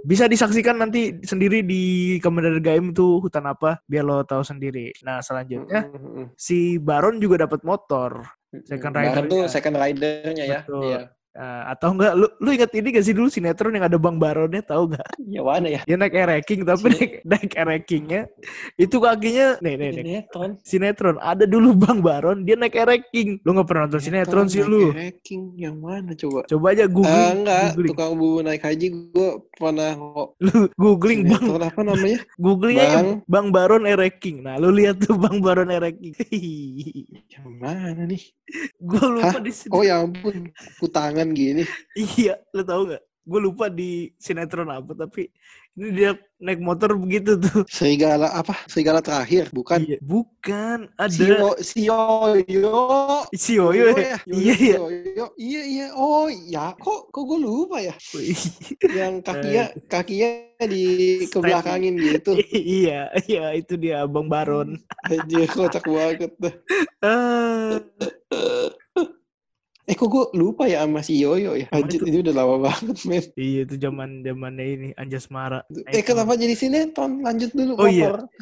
bisa 0.00 0.24
disaksikan 0.24 0.76
nanti 0.76 1.20
sendiri 1.20 1.60
di 1.60 1.82
Rider 2.16 2.56
Gaim 2.58 2.92
tuh 2.92 3.20
hutan 3.20 3.44
apa 3.44 3.76
biar 3.84 4.00
lo 4.02 4.24
tahu 4.24 4.40
sendiri. 4.40 4.88
Nah 5.00 5.20
selanjutnya 5.20 5.84
Mm-mm. 5.84 6.32
si 6.34 6.76
Baron 6.76 7.20
juga 7.20 7.44
dapat 7.44 7.60
motor. 7.60 8.24
Second 8.64 8.94
Bahkan 8.94 9.24
tuh 9.26 9.44
rider-nya. 9.44 9.52
second 9.52 9.76
rider-nya 9.76 10.44
ya. 10.44 10.60
Betul. 10.62 10.82
Iya. 10.86 11.00
Nah, 11.34 11.74
atau 11.74 11.90
enggak 11.98 12.14
lu 12.14 12.30
lu 12.38 12.54
ingat 12.54 12.70
ini 12.78 12.94
gak 12.94 13.02
sih 13.02 13.10
dulu 13.10 13.26
sinetron 13.26 13.74
yang 13.74 13.90
ada 13.90 13.98
Bang 13.98 14.22
Baronnya 14.22 14.62
tahu 14.62 14.94
nggak? 14.94 15.08
Ya 15.26 15.42
mana 15.42 15.66
ya? 15.66 15.80
Dia 15.82 15.98
naik 15.98 16.14
ereking 16.14 16.62
tapi 16.62 16.78
Sine- 16.78 16.94
naik 16.94 17.12
naik 17.26 17.52
erekingnya 17.58 18.22
itu 18.78 18.96
kakinya 19.02 19.58
nih 19.58 19.74
nih 19.74 19.88
nih 19.90 20.04
Sinetron. 20.06 20.50
sinetron 20.62 21.16
ada 21.18 21.42
dulu 21.42 21.74
Bang 21.74 22.06
Baron 22.06 22.46
dia 22.46 22.54
naik 22.54 22.78
ereking. 22.78 23.42
Lu 23.42 23.50
nggak 23.50 23.66
pernah 23.66 23.90
nonton 23.90 23.98
sinetron 23.98 24.46
sih 24.46 24.62
lu. 24.62 24.94
Ranking 24.94 25.58
yang 25.58 25.82
mana 25.82 26.14
coba? 26.14 26.46
Coba 26.46 26.66
aja 26.70 26.86
googling. 26.86 27.10
Ah, 27.26 27.34
enggak, 27.34 27.66
googling. 27.74 27.90
tukang 27.90 28.12
bubu 28.14 28.38
naik 28.46 28.62
haji 28.62 28.86
gue 29.10 29.30
pernah 29.58 29.90
kok. 29.90 30.28
Lu 30.46 30.56
googling 30.78 31.20
Bang 31.26 31.42
Sinetron 31.42 31.62
apa 31.66 31.80
namanya? 31.82 32.18
Googling 32.44 32.78
aja 32.78 32.96
Bang. 33.02 33.10
Bang 33.26 33.46
Baron 33.50 33.84
Ereking. 33.90 34.46
Nah, 34.46 34.54
lu 34.62 34.70
lihat 34.70 35.02
tuh 35.02 35.18
Bang 35.18 35.42
Baron 35.42 35.66
Ereking. 35.66 36.14
Yang 37.26 37.48
mana 37.58 38.06
nih? 38.06 38.22
gue 38.76 39.04
lupa 39.08 39.40
Hah? 39.40 39.42
di 39.42 39.52
sini. 39.52 39.72
Oh 39.72 39.80
ya 39.80 40.04
ampun, 40.04 40.52
kutangan 41.24 41.30
gini. 41.32 41.64
Iya, 42.20 42.34
lu 42.52 42.62
tahu 42.64 42.82
nggak? 42.92 43.04
Gue 43.24 43.40
lupa 43.40 43.72
di 43.72 44.12
sinetron 44.20 44.68
apa, 44.68 44.92
tapi 44.92 45.32
ini 45.80 45.96
dia 45.96 46.12
naik 46.36 46.60
motor 46.60 46.92
begitu 46.92 47.40
tuh. 47.40 47.64
Serigala 47.72 48.28
apa? 48.28 48.52
Serigala 48.68 49.00
terakhir, 49.00 49.48
bukan? 49.48 49.80
Iya, 49.80 49.96
bukan 50.04 50.92
ada 51.00 51.08
Si 51.08 51.24
Yo- 51.24 51.56
si 51.64 51.78
Yoyo. 51.88 52.84
si 53.32 53.56
Yoyo 53.56 53.96
ya. 53.96 54.20
Iya 54.28 54.54
iya. 54.60 54.76
Iya 55.40 55.62
iya. 55.64 55.86
Oh 55.96 56.28
ya, 56.28 56.76
kok 56.76 57.08
kok 57.08 57.24
gue 57.24 57.38
lupa 57.40 57.80
ya? 57.80 57.96
Yang 58.84 59.24
kakinya 59.24 59.64
kakinya 59.88 60.30
di 60.68 60.84
kebelakangin 61.32 61.96
gitu. 61.96 62.36
iya, 62.52 63.08
iya 63.24 63.56
itu 63.56 63.80
dia 63.80 64.04
Bang 64.04 64.28
Baron. 64.28 64.76
Anjir, 65.08 65.48
kocak 65.48 65.88
banget 65.88 66.28
Eh 69.84 69.92
kok 69.92 70.08
gue 70.08 70.24
lupa 70.40 70.64
ya 70.64 70.80
sama 70.88 71.04
si 71.04 71.20
Yoyo 71.20 71.60
ya? 71.60 71.68
Anjir, 71.68 72.00
itu? 72.00 72.24
udah 72.24 72.32
lama 72.32 72.72
banget, 72.72 72.96
men. 73.04 73.24
iya 73.36 73.68
itu 73.68 73.76
zaman 73.76 74.24
zamannya 74.24 74.64
ini 74.64 74.88
Anjas 74.96 75.28
Mara. 75.28 75.60
Eh 75.92 76.00
kenapa 76.00 76.40
jadi 76.40 76.56
sinetron? 76.56 77.20
Lanjut 77.20 77.52
dulu 77.52 77.76
Oh, 77.76 77.84
iya. 77.84 78.08
motor. 78.08 78.32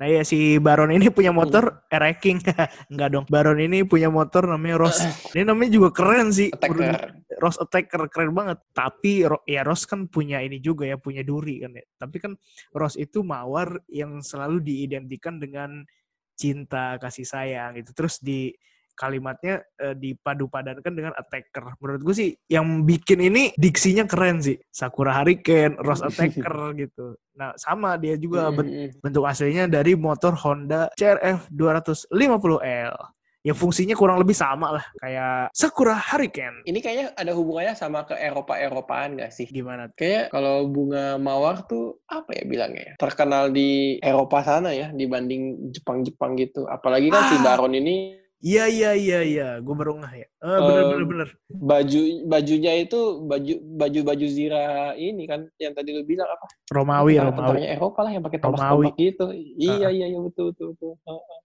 Nah 0.00 0.08
ya 0.08 0.24
si 0.24 0.56
Baron 0.60 0.92
ini 0.92 1.08
punya 1.08 1.32
motor 1.32 1.84
Ereking. 1.92 2.40
Enggak 2.92 3.08
dong. 3.12 3.24
Baron 3.28 3.60
ini 3.60 3.84
punya 3.84 4.08
motor 4.12 4.48
namanya 4.48 4.76
Ross. 4.80 5.00
Ini 5.32 5.44
namanya 5.44 5.76
juga 5.76 5.88
keren 5.92 6.32
sih. 6.32 6.48
Attacker. 6.52 7.20
Ross 7.40 7.56
Attacker 7.60 8.08
keren 8.08 8.32
banget. 8.32 8.60
Tapi 8.72 9.28
ya 9.44 9.60
Ross 9.60 9.84
kan 9.84 10.08
punya 10.08 10.40
ini 10.40 10.60
juga 10.60 10.88
ya, 10.88 10.96
punya 10.96 11.20
duri 11.20 11.64
kan 11.64 11.76
ya. 11.76 11.84
Tapi 12.00 12.16
kan 12.16 12.32
Ross 12.76 12.96
itu 12.96 13.20
mawar 13.20 13.76
yang 13.92 14.24
selalu 14.24 14.64
diidentikan 14.64 15.36
dengan 15.36 15.84
cinta, 16.32 16.96
kasih 16.96 17.28
sayang 17.28 17.76
gitu. 17.76 17.92
Terus 17.92 18.24
di 18.24 18.52
kalimatnya 19.00 19.64
eh, 19.80 19.96
dipadu-padankan 19.96 20.92
dengan 20.92 21.16
attacker. 21.16 21.80
Menurut 21.80 22.04
gue 22.04 22.12
sih 22.12 22.30
yang 22.46 22.84
bikin 22.84 23.24
ini 23.24 23.56
diksinya 23.56 24.04
keren 24.04 24.44
sih. 24.44 24.60
Sakura 24.68 25.16
Hurricane, 25.16 25.80
Ross 25.80 26.04
Attacker 26.04 26.52
gitu. 26.84 27.16
Nah, 27.32 27.56
sama 27.56 27.96
dia 27.96 28.20
juga 28.20 28.52
ben- 28.52 28.68
Mm-mm. 28.68 29.00
bentuk 29.00 29.24
aslinya 29.24 29.64
dari 29.64 29.96
motor 29.96 30.36
Honda 30.36 30.92
CRF 30.92 31.48
250L. 31.48 32.96
Ya 33.40 33.56
fungsinya 33.56 33.96
kurang 33.96 34.20
lebih 34.20 34.36
sama 34.36 34.76
lah 34.76 34.84
kayak 35.00 35.48
Sakura 35.56 35.96
Hurricane. 35.96 36.60
Ini 36.68 36.76
kayaknya 36.76 37.06
ada 37.16 37.32
hubungannya 37.32 37.72
sama 37.72 38.04
ke 38.04 38.12
Eropa-Eropaan 38.12 39.16
gak 39.16 39.32
sih? 39.32 39.48
Gimana? 39.48 39.88
Kayak 39.96 40.28
kalau 40.28 40.68
bunga 40.68 41.16
mawar 41.16 41.64
tuh 41.64 42.04
apa 42.04 42.36
ya 42.36 42.44
bilangnya 42.44 42.92
ya? 42.92 42.94
Terkenal 43.00 43.48
di 43.48 43.96
Eropa 44.04 44.44
sana 44.44 44.76
ya 44.76 44.92
dibanding 44.92 45.72
Jepang-Jepang 45.72 46.36
gitu. 46.36 46.68
Apalagi 46.68 47.08
kan 47.08 47.32
si 47.32 47.40
Ah. 47.40 47.56
Baron 47.56 47.72
ini 47.72 48.19
Iya 48.40 48.64
iya 48.72 48.90
iya 48.96 49.18
iya, 49.20 49.48
gue 49.60 49.74
baru 49.76 50.00
ngeh 50.00 50.14
ya. 50.16 50.28
Ah, 50.40 50.64
bener 50.64 50.80
Em, 50.80 50.88
bener 50.90 51.04
bener. 51.04 51.28
baju 51.52 52.00
bajunya 52.24 52.72
itu 52.80 53.00
baju 53.20 53.54
baju 53.76 54.00
baju 54.00 54.26
zira 54.32 54.64
ini 54.96 55.28
kan 55.28 55.44
yang 55.60 55.76
tadi 55.76 55.92
lu 55.92 56.08
bilang 56.08 56.24
apa? 56.24 56.48
Romawi 56.72 57.20
Tentara- 57.20 57.36
Romawi. 57.36 57.68
Eropa 57.68 58.00
lah 58.00 58.12
yang 58.16 58.24
pakai 58.24 58.40
Romawi. 58.40 58.56
tombak-tombak 58.56 58.94
gitu. 58.96 59.26
Iya 59.60 59.88
iya 59.92 60.06
iya 60.08 60.18
betul 60.18 60.56
betul 60.56 60.72
betul. 60.72 60.92
Heeh, 61.04 61.38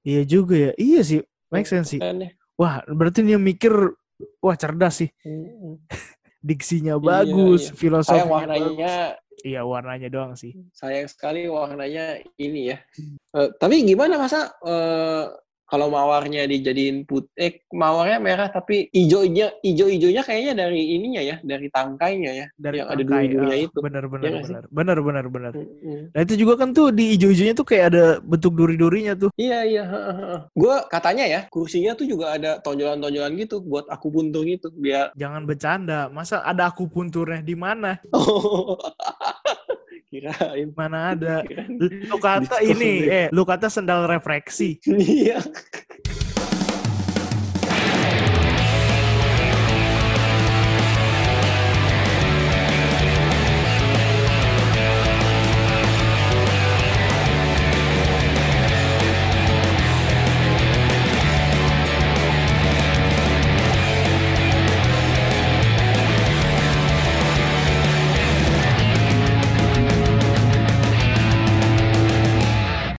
Iya 0.00 0.22
juga 0.24 0.54
ya. 0.56 0.72
Iya 0.76 1.00
sih, 1.00 1.20
make 1.48 1.64
sense 1.64 1.88
sih. 1.88 2.00
Wah, 2.56 2.84
berarti 2.84 3.24
dia 3.24 3.40
mikir 3.40 3.72
wah 4.38 4.56
cerdas 4.56 5.00
sih. 5.00 5.08
Mm-mm. 5.24 5.80
diksinya 6.40 6.96
Iya, 6.96 7.04
bagus, 7.04 7.68
iya. 7.68 7.76
filosofinya 7.76 8.16
Sayang 8.16 8.32
warnanya 8.32 8.68
bagus. 8.68 9.40
Iya, 9.40 9.60
warnanya 9.64 10.08
doang 10.08 10.32
sih. 10.36 10.52
sayang 10.72 11.08
sekali 11.08 11.48
warnanya 11.48 12.16
ini 12.36 12.72
ya. 12.72 12.80
Eh, 13.32 13.48
tapi 13.56 13.84
gimana 13.84 14.16
masa 14.16 14.52
eh, 14.60 15.24
kalau 15.70 15.86
mawarnya 15.86 16.50
dijadiin 16.50 17.06
put 17.06 17.30
eh 17.38 17.62
mawarnya 17.70 18.18
merah 18.18 18.50
tapi 18.50 18.90
hijaunya 18.90 19.54
hijau-hijaunya 19.62 20.22
kayaknya 20.26 20.66
dari 20.66 20.98
ininya 20.98 21.22
ya, 21.22 21.36
dari 21.40 21.70
tangkainya 21.70 22.30
ya. 22.34 22.46
Dari 22.58 22.82
yang 22.82 22.90
ada 22.90 22.98
tangkai, 22.98 23.06
duri-durinya 23.06 23.56
ah, 23.56 23.66
itu. 23.70 23.78
Bener 23.78 24.04
bener 24.10 24.26
Iya 24.26 24.30
nggak 24.34 24.44
sih? 24.44 24.54
bener. 24.58 24.64
Bener 24.74 24.98
bener 24.98 25.24
bener. 25.30 25.52
Mm-mm. 25.54 26.00
Nah 26.10 26.20
itu 26.26 26.34
juga 26.34 26.54
kan 26.58 26.74
tuh 26.74 26.90
di 26.90 27.14
ijo-ijonya 27.14 27.54
tuh 27.54 27.66
kayak 27.66 27.84
ada 27.94 28.04
bentuk 28.18 28.52
duri-durinya 28.58 29.14
tuh. 29.14 29.30
Iya 29.38 29.58
iya. 29.62 29.84
Gue 30.58 30.74
katanya 30.90 31.24
ya 31.30 31.40
kursinya 31.46 31.94
tuh 31.94 32.10
juga 32.10 32.34
ada 32.34 32.58
tonjolan-tonjolan 32.66 33.38
gitu 33.38 33.62
buat 33.62 33.86
aku 33.86 34.10
buntung 34.10 34.50
itu 34.50 34.66
biar. 34.74 35.14
Jangan 35.14 35.46
bercanda. 35.46 36.10
Masa 36.10 36.42
ada 36.42 36.66
aku 36.66 36.90
punturnya 36.90 37.40
di 37.46 37.54
mana? 37.54 38.02
Kirain. 40.10 40.74
Mana 40.74 40.98
ada? 41.14 41.46
kirain. 41.46 41.78
Lu 41.78 42.18
kata 42.18 42.58
ini, 42.66 43.06
eh, 43.06 43.26
lu 43.30 43.46
kata 43.46 43.70
sendal 43.70 44.10
refleksi. 44.10 44.82
Iya. 44.90 45.38